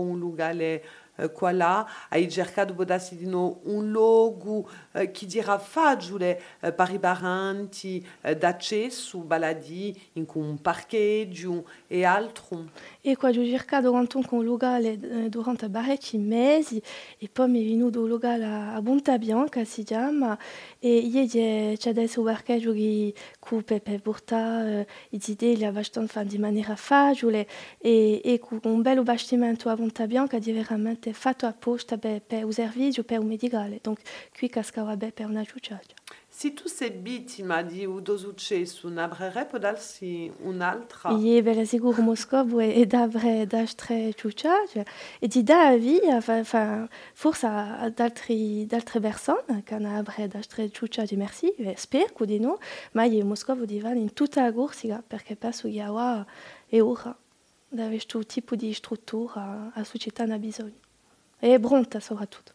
un 0.00 0.18
locale 0.18 0.84
eh, 1.16 1.30
qua 1.30 1.52
là, 1.52 1.86
hai 2.08 2.28
cercato 2.30 2.74
podarsi 2.74 3.16
di 3.16 3.26
no 3.26 3.60
un 3.64 3.90
luogo 3.90 4.68
eh, 4.92 5.10
che 5.10 5.26
dirà 5.26 5.58
facile 5.58 6.40
eh, 6.60 6.72
per 6.72 6.90
i 6.90 6.98
parenti 6.98 8.06
eh, 8.20 8.36
d'accesso, 8.36 9.18
baladi 9.18 10.00
in 10.14 10.26
un 10.34 10.60
parcheggio 10.60 11.68
e 11.86 12.04
altro. 12.04 12.70
E 13.00 13.16
qua 13.16 13.28
ho 13.28 13.32
cercato 13.32 13.90
quantunque 13.90 14.38
un 14.38 14.44
locale 14.44 15.28
durante 15.28 15.68
parecchi 15.68 16.18
mesi 16.18 16.80
e 17.18 17.28
poi 17.28 17.48
mi 17.48 17.64
venuto 17.64 18.06
locale 18.06 18.44
a, 18.44 18.74
a 18.74 18.82
Punta 18.82 19.18
Bianca 19.18 19.64
si 19.64 19.82
chiama 19.82 20.38
e 20.78 20.96
ieri 20.98 21.76
c'è 21.76 21.90
adesso 21.90 22.22
parcheggio 22.22 22.72
che 22.72 23.14
coupe 23.38 23.80
per 23.80 24.00
portare 24.00 24.86
eh, 25.10 25.16
i 25.16 25.20
idee 25.26 25.66
abbastanza 25.66 26.22
di 26.22 26.38
maniera 26.38 26.76
facile 26.76 27.46
e, 27.78 28.20
e 28.24 28.38
con 28.38 28.60
un 28.64 28.82
bel 28.82 29.02
bastimento 29.02 29.68
a 29.68 29.76
Punta 29.76 30.06
Bianca 30.06 30.38
di 30.38 30.52
veramente 30.52 31.01
è 31.10 31.12
fatto 31.12 31.46
apposta 31.46 31.98
per, 31.98 32.22
per 32.22 32.44
il 32.44 32.52
servizio, 32.52 33.04
per 33.04 33.20
il 33.20 33.26
medicale. 33.26 33.78
Donc, 33.82 34.00
qui 34.36 34.48
cascava 34.48 34.96
per 34.96 35.26
una. 35.26 35.44
Se 36.34 36.54
tu 36.54 36.66
sei 36.66 36.90
vittima 36.90 37.62
di 37.62 37.84
un 37.84 38.02
successo, 38.16 38.88
può 38.88 39.58
darsi 39.58 40.32
un'altra? 40.40 41.10
Ve 41.42 41.54
giucciate 44.16 44.86
e 45.18 45.28
di 45.28 45.42
dare 45.42 45.76
via, 45.76 46.20
forse 46.22 47.46
ad 47.46 47.98
altre, 47.98 48.66
altre 48.70 49.00
persone 49.00 49.62
che 49.62 49.74
avrebbero 49.74 50.26
d'altre 50.26 50.68
giucciate, 50.68 51.16
merci, 51.16 51.54
spero 51.76 52.24
di 52.24 52.38
no, 52.38 52.58
ma 52.92 53.04
io 53.04 53.24
Moscova 53.26 53.66
di 53.66 53.78
vanno 53.78 54.00
in 54.00 54.14
tutta 54.14 54.42
la 54.42 54.52
corsa 54.52 55.02
perché 55.06 55.36
penso 55.36 55.68
che 55.68 55.86
ora 55.86 56.26
è 56.66 56.80
ora 56.80 57.14
di 57.68 57.78
avere 57.78 57.90
questo 57.90 58.24
tipo 58.24 58.56
di 58.56 58.72
struttura 58.72 59.70
a 59.72 59.84
società 59.84 60.24
ha 60.24 60.38
bisogno. 60.38 60.90
E 61.44 61.58
pronta 61.58 61.98
soprattutto. 61.98 62.52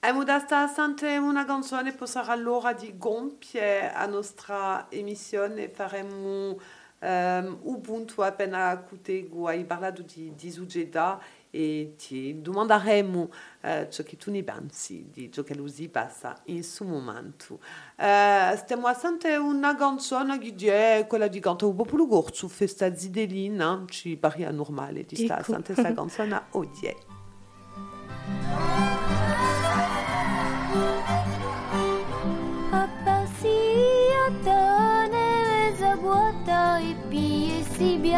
Abbiamo 0.00 0.24
da 0.24 0.42
sente 0.74 1.18
una 1.18 1.44
canzone 1.44 1.92
per 1.92 2.08
allora 2.28 2.72
di 2.72 2.94
gonfie 2.96 3.92
a 3.92 4.06
nostra 4.06 4.86
emissione 4.88 5.68
faremo 5.68 6.58
um, 6.98 7.58
Ubuntu 7.60 8.22
appena 8.22 8.74
cutego 8.78 9.48
hai 9.48 9.66
parlato 9.66 10.00
di, 10.00 10.32
di 10.34 10.50
Sugeda 10.50 11.20
e 11.50 11.94
ti 11.98 12.40
domanderemo 12.40 13.20
uh, 13.20 13.88
ciò 13.90 14.02
che 14.02 14.16
tu 14.16 14.30
ne 14.30 14.42
pensi 14.42 15.10
di 15.12 15.30
ciò 15.30 15.42
che 15.42 15.54
lui 15.54 15.88
passa 15.90 16.40
in 16.44 16.54
questo 16.54 16.84
momento. 16.84 17.60
Uh, 17.96 18.56
stiamo 18.56 18.86
a 18.86 18.94
sentire 18.94 19.36
una 19.36 19.76
canzone 19.76 20.38
che 20.38 21.00
è 21.00 21.06
quella 21.06 21.28
di 21.28 21.38
cantare 21.38 21.70
un 21.70 21.76
po' 21.76 21.84
più 21.84 22.08
corto, 22.08 22.48
festa 22.48 22.96
zidelina, 22.96 23.84
ci 23.88 24.16
pare 24.16 24.50
normale 24.50 25.04
di 25.04 25.16
stare 25.16 25.42
a 25.42 25.44
sentire 25.44 25.74
questa 25.74 25.92
canzone 25.92 26.42
oggi. 26.52 27.13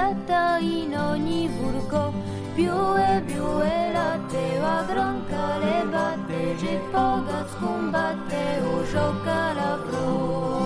Piatta 0.06 0.58
in 0.58 0.96
ogni 0.96 1.48
furco, 1.48 2.12
più 2.54 2.72
e 2.96 3.22
più 3.26 3.60
e 3.60 3.92
latte 3.92 4.58
va 4.60 4.84
gronca 4.86 5.58
le 5.58 5.84
batte, 5.90 6.54
c'è 6.56 6.78
poca 6.92 7.46
scombatte 7.48 8.60
o 8.62 8.84
gioca 8.84 9.52
la 9.52 9.78
pro. 9.88 10.65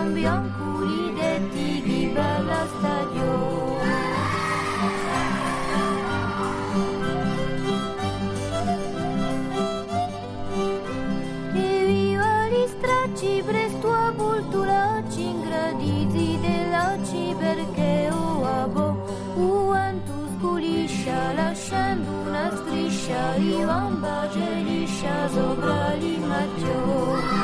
son 0.00 0.14
biancuri 0.14 1.12
detti 1.14 1.82
di 1.82 2.10
bella 2.14 2.66
stagione. 2.74 3.98
E 11.54 11.84
viva 11.86 12.48
gli 12.48 12.66
stracci, 12.66 13.42
presto 13.44 13.92
a 13.92 14.12
bultulacci, 14.12 15.22
ingraditi 15.22 16.38
dell'acci 16.40 17.34
perché 17.38 18.08
o 18.10 18.44
abo, 18.44 18.86
uantu 19.34 20.14
sguliscia, 20.36 21.32
lasciando 21.34 22.10
una 22.26 22.50
striscia, 22.56 23.34
di 23.36 23.62
bamba 23.66 24.28
geliscia 24.32 25.28
sopra 25.28 25.92
l'imaggiore. 25.94 27.39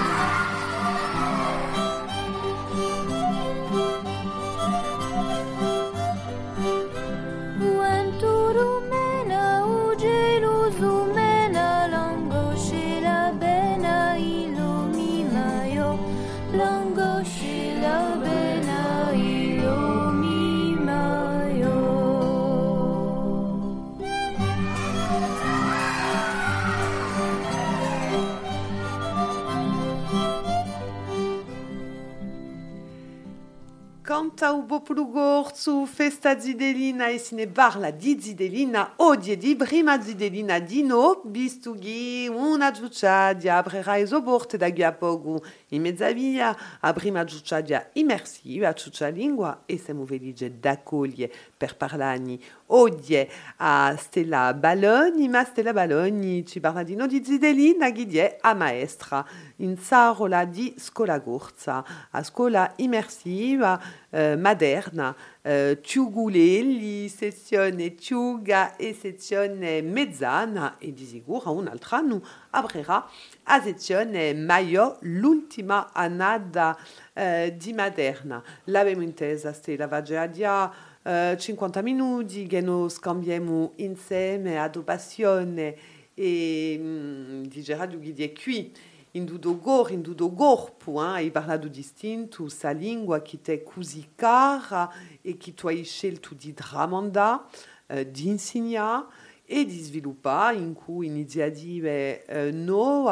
Canta 34.87 35.03
u 35.03 35.05
populu 35.05 35.12
gorzu, 35.12 35.86
festa 35.97 36.38
zidelina 36.38 37.09
e 37.09 37.47
barla 37.47 37.90
di 37.90 38.20
zidelina, 38.20 38.92
odie 38.97 39.38
di 39.38 39.57
prima 39.57 39.99
zidelina 39.99 40.59
dino, 40.59 41.22
bistughi 41.24 42.28
una 42.28 42.70
giucciadia, 42.70 43.57
abrera 43.57 43.99
esoborte 43.99 44.59
da 44.59 44.92
pogu. 44.92 45.42
In 45.68 45.80
mezzavia, 45.80 46.55
a 46.80 46.92
prima 46.92 47.24
giucciadia 47.24 47.88
immersiva, 47.94 48.74
ciuccia 48.74 49.09
lingua 49.09 49.62
e 49.64 49.78
siamo 49.78 50.05
felici 50.05 50.61
d'accogliere 50.61 51.32
per 51.57 51.78
parlani 51.78 52.38
odie 52.66 53.28
a 53.57 53.94
Stella 53.97 54.53
Balogni, 54.55 55.28
ma 55.28 55.44
Stella 55.44 55.72
Balogni 55.72 56.44
ci 56.47 56.61
parla 56.61 56.82
di 56.82 56.94
no 56.94 57.07
di 57.07 57.22
zidelina, 57.24 57.90
ghidie 57.90 58.38
a 58.40 58.55
maestra. 58.55 59.24
In 59.57 59.76
sarola 59.78 60.44
di 60.44 60.74
scola 60.78 61.18
gorza, 61.18 61.84
a 62.11 62.22
scuola 62.22 62.72
immersiva, 62.76 63.80
eh, 64.11 64.36
moderna, 64.36 65.14
eh, 65.42 65.78
Ciugulelli, 65.87 67.09
sezione 67.09 67.97
Ciuga 67.97 68.74
e 68.74 68.93
sezione 68.93 69.82
Mezzana 69.82 70.78
e 70.78 70.93
di 70.93 71.05
sicuro 71.05 71.53
un'altra 71.53 71.99
anno 71.99 72.20
avrà 72.51 73.09
a 73.45 73.61
sezione 73.62 74.34
Maio 74.34 74.97
l'ultima 75.03 75.93
annata 75.93 76.76
eh, 77.12 77.55
di 77.57 77.72
Maderna. 77.72 78.43
L'abbiamo 78.64 79.03
intesa, 79.03 79.53
Stella 79.53 79.87
Vagiadia, 79.87 80.72
eh, 81.05 81.37
50 81.39 81.82
minuti 81.82 82.49
che 82.49 82.61
noi 82.61 82.91
scambiamo 82.91 83.74
insieme 83.76 84.59
ad 84.59 84.82
passione 84.82 85.76
e 86.14 86.76
mm, 86.80 87.43
di 87.45 87.62
Gerardo 87.62 87.97
Guidi 87.97 88.34
qui 88.34 88.72
in 89.16 89.24
dudo 89.24 89.58
gor, 89.58 89.90
in 89.90 90.02
dudo 90.02 90.30
corpo, 90.30 91.02
hein, 91.02 91.26
e 91.26 91.30
parlato 91.30 91.68
distinto, 91.68 92.48
sa 92.48 92.70
lingua 92.70 93.22
che 93.22 93.40
te 93.40 93.62
così 93.62 94.10
cara 94.14 94.92
e 95.22 95.36
che 95.36 95.54
tu 95.54 95.68
hai 95.68 95.84
scelto 95.84 96.34
di 96.34 96.52
tramandare, 96.52 97.42
eh, 97.86 98.10
di 98.10 98.28
insegnare 98.28 99.06
e 99.44 99.64
di 99.64 99.80
sviluppare, 99.80 100.56
in 100.56 100.74
cui 100.74 101.06
inizia 101.06 101.46
a 101.46 101.48
dire 101.48 102.24
eh, 102.26 102.50
no, 102.50 103.08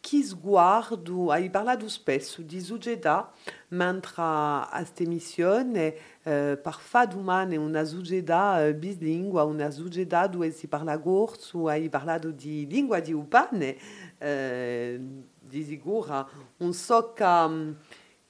chi 0.00 0.22
sguardo, 0.22 1.30
hai 1.30 1.50
parlato 1.50 1.88
spesso 1.88 2.40
di 2.42 2.60
suggeda, 2.60 3.30
mentre 3.68 4.14
a 4.16 4.68
questa 4.70 5.04
missione 5.06 5.94
eh, 6.22 6.58
per 6.62 6.76
fare 6.78 7.14
umane 7.16 7.56
una 7.56 7.84
suggeda 7.84 8.64
eh, 8.64 8.74
bislingua, 8.74 9.42
una 9.44 9.70
dove 10.28 10.50
si 10.52 10.68
parla 10.68 10.96
hai 11.66 11.88
parlato 11.88 12.30
di 12.30 12.66
lingua 12.66 13.00
di 13.00 13.12
upane, 13.12 13.76
eh, 14.18 15.00
di 15.48 15.64
sicuro 15.64 16.28
un 16.58 16.72
so 16.72 17.12
che, 17.12 17.74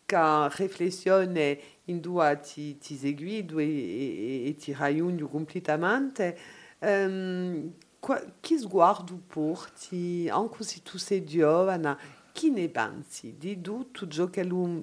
che 0.07 0.49
riflessione 0.57 1.59
in 1.85 2.01
due 2.01 2.41
ti, 2.41 2.79
ti 2.79 2.97
segui 2.97 3.45
e, 3.45 3.64
e, 3.64 4.49
e 4.49 4.55
ti 4.55 4.73
raiuni 4.73 5.21
completamente. 5.23 6.39
Um, 6.81 7.73
chi 8.41 8.59
sguardo 8.59 9.21
porti, 9.27 10.29
anche 10.31 10.62
se 10.62 10.83
tu 10.83 10.99
sei 10.99 11.25
giovane, 11.25 11.97
chi 12.33 12.51
ne 12.51 12.69
pensi 12.69 13.37
di 13.37 13.61
tutto 13.61 14.07
ciò 14.07 14.31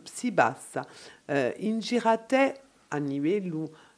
si 0.03 0.31
basa 0.31 0.85
uh, 1.27 1.53
in 1.57 1.79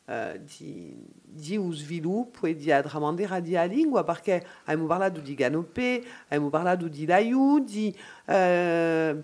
uh, 0.07 0.39
di, 0.57 0.95
di 1.21 1.59
sviluppo 1.71 2.47
e 2.47 2.55
di 2.55 2.71
addramandare 2.71 3.41
di 3.41 3.55
a 3.55 3.63
lingua 3.63 4.03
perché 4.03 4.45
abbiamo 4.63 4.87
parlato 4.87 5.19
di 5.19 5.35
Ganopé, 5.35 6.03
abbiamo 6.25 6.49
parlato 6.49 6.87
di 6.87 7.05
Laiu, 7.05 7.63
di 7.63 7.95
uh, 8.25 9.23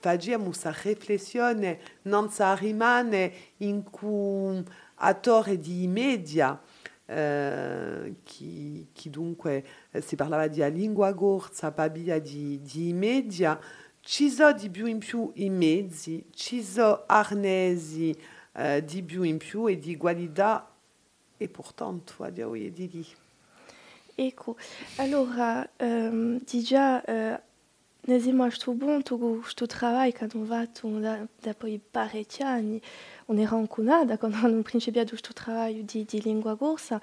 facciamo 0.00 0.44
questa 0.44 0.74
riflessione 0.82 1.80
non 2.02 2.30
sa 2.30 2.54
rimane 2.54 3.32
in 3.58 3.82
cui 3.90 4.62
attore 4.96 5.58
di 5.58 5.86
media 5.86 6.60
eh, 7.10 8.14
chi, 8.22 8.86
chi, 8.92 9.10
dunque 9.10 9.64
si 10.00 10.14
parlava 10.14 10.46
di 10.46 10.62
lingua 10.70 11.10
gorza, 11.10 11.72
pabia 11.72 12.20
di, 12.20 12.60
di 12.62 12.92
media, 12.92 13.58
ci 14.00 14.30
sono 14.30 14.52
di 14.52 14.70
più 14.70 14.86
in 14.86 14.98
più 14.98 15.30
i 15.34 15.50
mezzi, 15.50 16.24
ci 16.32 16.62
sono 16.62 17.02
arnesi 17.06 18.16
eh, 18.52 18.84
di 18.84 19.02
più 19.02 19.22
in 19.22 19.38
più 19.38 19.66
e 19.68 19.78
di 19.78 19.96
qualità 19.96 20.68
e 21.36 21.48
um, 25.78 26.38
già 26.62 27.02
uh, 27.06 27.40
Nesimo 28.06 28.50
što 28.50 28.74
bon, 28.74 29.02
tu 29.02 29.42
što 29.46 29.66
travai 29.66 30.12
kad 30.12 30.34
on 30.34 30.44
va 30.44 30.66
da, 31.42 31.54
poi 31.54 31.80
on 33.26 33.38
est 33.38 33.50
ranconada 33.50 34.16
quando 34.16 34.38
hanno 34.38 34.62
principiato 34.62 35.10
questo 35.10 35.32
lavoro 35.46 35.82
di, 35.82 36.04
di 36.04 36.20
lingua 36.20 36.56
corsa, 36.56 37.00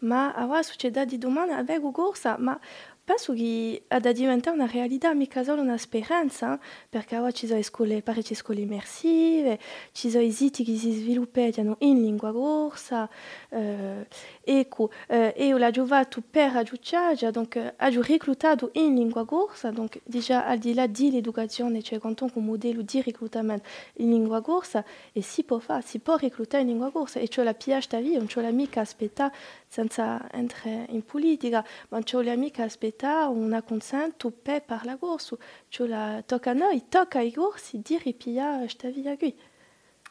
ma 0.00 0.34
ora 0.36 0.62
succede 0.62 1.06
di 1.06 1.18
domani 1.18 1.52
a 1.52 1.62
corsa, 1.92 2.36
ma 2.38 2.58
penso 3.04 3.32
che 3.32 3.84
da 3.86 4.12
diventare 4.12 4.56
una 4.56 4.66
realtà, 4.66 5.12
mica 5.14 5.42
solo 5.42 5.62
una 5.62 5.78
speranza, 5.78 6.58
perché 6.88 7.18
ora 7.18 7.30
ci 7.32 7.46
sono 7.46 7.62
scuole, 7.62 8.02
parecchie 8.02 8.36
scuole 8.36 8.60
immersive, 8.60 9.58
ci 9.92 10.10
sono 10.10 10.28
siti 10.30 10.64
che 10.64 10.76
si 10.76 10.92
sviluppano 10.92 11.76
in 11.80 12.00
lingua 12.00 12.32
corsa, 12.32 13.08
eh, 13.48 14.06
ecco, 14.42 14.90
eh, 15.08 15.32
e 15.36 15.52
ho 15.52 15.70
giovato 15.70 16.22
per 16.28 16.56
aggiungere, 16.56 17.30
donc 17.30 17.56
ho 17.78 18.02
reclutato 18.02 18.70
in 18.74 18.94
lingua 18.94 19.24
corsa, 19.24 19.70
donc 19.70 20.00
déjà 20.04 20.46
al 20.46 20.58
di 20.58 20.74
là 20.74 20.86
di 20.86 21.10
l'educazione, 21.10 21.82
cioè 21.82 21.98
con 21.98 22.14
un 22.18 22.44
modello 22.44 22.82
di 22.82 23.02
reclutamento 23.02 23.68
in 23.94 24.10
lingua 24.10 24.40
corsa, 24.40 24.84
e 25.12 25.22
si 25.22 25.42
può 25.44 25.58
fare, 25.58 25.82
si 25.82 25.98
può 25.98 26.16
reclutare 26.16 26.62
in 26.62 26.70
lingua 26.70 26.90
corsa, 26.90 27.18
e 27.20 27.28
cioè 27.28 27.44
la 27.44 27.54
PhD 27.54 28.00
via, 28.00 28.18
non 28.18 28.26
c'è 28.26 28.40
la 28.40 28.50
mica 28.50 28.80
aspettare 28.80 29.34
senza 29.70 30.28
entrare 30.32 30.86
in 30.88 31.04
politica, 31.04 31.64
ma 31.90 32.02
c'è 32.02 32.20
la 32.24 32.34
mica 32.34 32.64
aspettare 32.64 33.28
una 33.28 33.62
consento 33.62 34.32
per 34.32 34.64
la 34.82 34.96
corsa, 34.96 35.36
cioè 35.68 35.86
la 35.86 36.22
tocca 36.26 36.50
a 36.50 36.54
noi, 36.54 36.88
tocca 36.88 37.20
ai 37.20 37.32
corsi 37.32 37.80
di 37.80 37.96
ripiare 37.96 38.68
sta 38.68 38.88
via 38.90 39.16
qui. 39.16 39.32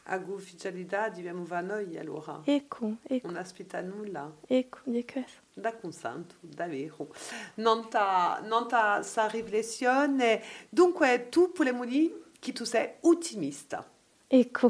Agu 0.03 0.34
ufficialità 0.34 1.10
dobbiamo 1.10 1.43
va 1.43 1.60
noi 1.60 1.97
allora. 1.97 2.41
Ecco, 2.45 2.95
ecco. 3.03 3.28
Non 3.28 3.36
aspetta 3.36 3.82
nulla. 3.82 4.34
Ecco, 4.47 4.80
di 4.84 5.05
questo. 5.05 5.41
Da 5.53 5.76
consento, 5.76 6.36
davvero. 6.39 7.14
Non 7.55 7.89
ta, 7.89 8.41
non 8.43 8.68
ta 8.68 9.03
sa 9.03 9.28
riflessione. 9.28 10.41
Dunque, 10.70 11.28
tu 11.30 11.51
dire 11.86 12.14
che 12.39 12.53
tu 12.53 12.64
sei 12.64 12.93
ottimista. 13.01 13.88
Ecco. 14.26 14.70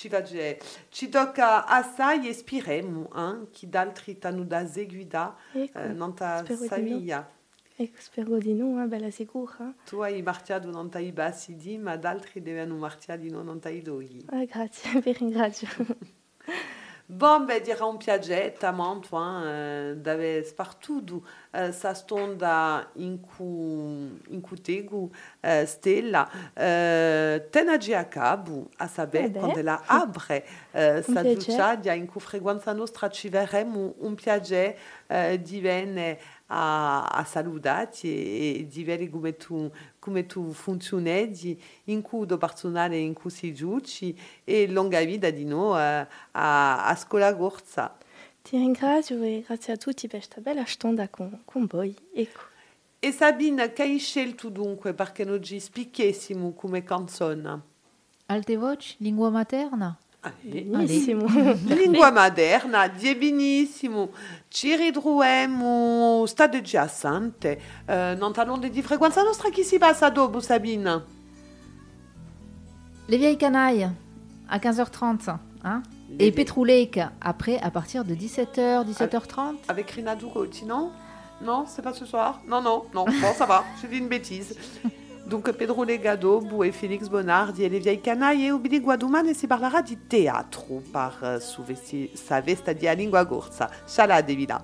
ci, 0.00 0.08
va, 0.08 0.22
ci 0.88 1.08
tocca 1.10 1.66
assai 1.66 2.26
e 2.26 2.32
spiremo 2.32 3.10
eh, 3.14 3.50
che 3.50 3.68
d'altri 3.68 4.18
t'hanno 4.18 4.44
da 4.44 4.66
seguita 4.66 5.36
ecco, 5.52 5.78
eh, 5.78 5.88
non 5.88 6.14
ta 6.14 6.42
famiglia 6.42 7.28
ecco, 7.76 8.00
spero 8.00 8.38
di 8.38 8.54
no, 8.54 8.82
eh, 8.82 8.86
bella 8.86 9.10
sicura. 9.10 9.74
Tu 9.84 10.00
hai 10.00 10.22
non 10.70 10.88
t'hai 10.88 11.12
bassi 11.12 11.54
di, 11.54 11.76
ma 11.76 11.96
d'altri 11.96 12.40
devono 12.40 12.76
non 13.42 13.60
dogli. 13.82 14.24
Eh, 14.32 14.46
grazie, 14.46 15.00
vi 15.04 15.12
ringrazio. 15.12 15.68
Bon, 17.10 17.40
ben, 17.40 17.60
dirà 17.60 17.86
un 17.90 17.96
piaget, 17.96 18.62
amant, 18.62 19.00
toi, 19.00 19.42
euh, 19.42 19.94
dave 19.96 20.44
spartudu, 20.44 21.22
euh, 21.56 21.72
sa 21.72 21.92
stonda 21.94 22.86
in 22.96 23.16
cu, 23.18 24.08
in 24.30 24.40
cu 24.40 24.54
tegu, 24.54 25.10
stella, 25.66 26.28
tenagia 27.50 27.98
a 27.98 28.04
cabu, 28.04 28.68
a 28.78 28.86
saber, 28.86 29.28
Beh. 29.28 29.40
quando 29.40 29.62
la 29.62 29.82
abre, 29.88 30.44
sa 30.72 31.24
duciadia, 31.24 31.94
in 31.94 32.06
cu 32.06 32.20
frequenza 32.20 32.72
nostra 32.72 33.10
ci 33.10 33.28
verremo 33.28 33.94
un 33.98 34.14
piaget, 34.14 34.76
euh, 35.10 35.36
divenne 35.36 36.18
a, 36.52 37.06
a 37.06 37.24
saludati 37.24 38.08
e, 38.08 38.60
e 38.60 38.66
di 38.66 38.84
vedere 38.84 39.10
come 39.10 39.36
tu, 39.36 39.70
come 39.98 40.26
tu 40.26 40.52
funzioni 40.52 41.58
in 41.84 42.02
cui 42.02 42.26
do 42.26 42.38
personale 42.38 42.96
in 42.98 43.12
cui 43.12 43.30
si 43.30 43.52
giudici 43.54 44.16
e 44.44 44.68
lunga 44.68 45.00
vita 45.00 45.30
di 45.30 45.44
noi 45.44 45.80
a, 45.80 46.08
a, 46.32 46.86
a 46.86 46.94
scuola 46.96 47.32
gorsa. 47.32 47.96
Ti 48.42 48.56
ringrazio 48.56 49.22
e 49.22 49.44
grazie 49.46 49.74
a 49.74 49.76
tutti 49.76 50.08
per 50.08 50.20
questa 50.20 50.40
bella 50.40 50.64
stonda 50.64 51.08
con, 51.08 51.42
con 51.44 51.66
voi. 51.66 51.94
Ecco. 52.12 52.40
E 52.98 53.12
Sabina, 53.12 53.70
che 53.70 53.82
hai 53.82 53.98
scelto 53.98 54.48
dunque 54.48 54.92
perché 54.92 55.24
non 55.24 55.42
ci 55.42 55.58
spicchessimo 55.58 56.52
come 56.52 56.82
canzone? 56.82 57.60
Alte 58.26 58.56
voci, 58.56 58.96
lingua 58.98 59.30
materna? 59.30 59.98
Benissimo. 60.42 61.26
Lingua 61.64 62.10
materna, 62.10 62.88
die 62.88 63.16
benissimo. 63.16 64.10
Ci 64.48 64.76
ridruemo 64.76 66.26
stade 66.26 66.60
giacente. 66.60 67.60
Uh, 67.86 68.16
non 68.18 68.32
talon 68.32 68.60
di 68.60 68.82
frequenza 68.82 69.22
nostra 69.22 69.48
chi 69.48 69.64
si 69.64 69.78
passa 69.78 70.10
dopo, 70.10 70.40
Sabine 70.40 71.04
Les 73.06 73.16
vieilles 73.16 73.38
canailles, 73.38 73.90
à 74.48 74.58
15h30. 74.58 75.36
Hein 75.64 75.82
Et 76.18 76.32
Petrou 76.32 76.64
Lake, 76.64 77.00
après, 77.20 77.58
à 77.58 77.70
partir 77.70 78.04
de 78.04 78.14
17h, 78.14 78.84
17h30. 78.86 79.56
Avec 79.68 79.90
Rina 79.90 80.14
Ducotti, 80.14 80.64
non? 80.64 80.90
Non, 81.42 81.64
c'est 81.66 81.82
pas 81.82 81.94
ce 81.94 82.04
soir? 82.04 82.42
Non, 82.46 82.60
non, 82.60 82.84
non. 82.92 83.04
Bon, 83.04 83.32
ça 83.34 83.46
va, 83.46 83.64
j'ai 83.80 83.88
dit 83.88 83.98
une 83.98 84.08
bêtise. 84.08 84.54
Donc 85.26 85.50
Pedro 85.52 85.84
Legado, 85.84 86.40
Boué 86.40 86.72
Félix 86.72 87.08
Bonardi 87.08 87.62
et 87.62 87.68
les 87.68 87.78
vieilles 87.78 88.00
canailles 88.00 88.46
et 88.46 88.52
Obili 88.52 88.80
Guaduman 88.80 89.32
si 89.34 89.46
parlerà 89.46 89.82
di 89.82 89.96
teatro 90.08 90.82
par 90.92 91.38
su 91.40 91.62
vesti, 91.62 92.10
sa 92.14 92.40
vesta 92.40 92.72
di 92.72 92.88
lingua 92.96 93.24
gorsa. 93.24 93.70
Shala 93.86 94.22
Devila. 94.22 94.60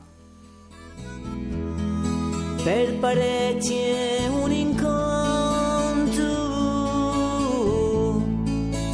Per 2.65 2.99
parecchie 2.99 4.27
un 4.29 4.51
incontro 4.51 5.05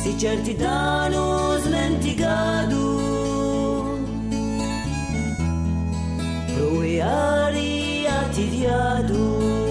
si 0.02 0.18
certi 0.18 0.54
danno 0.54 1.56
smenticado 1.58 3.00
Proe 6.54 7.00
aria 7.00 8.28
ti 8.34 8.48
diado 8.50 9.61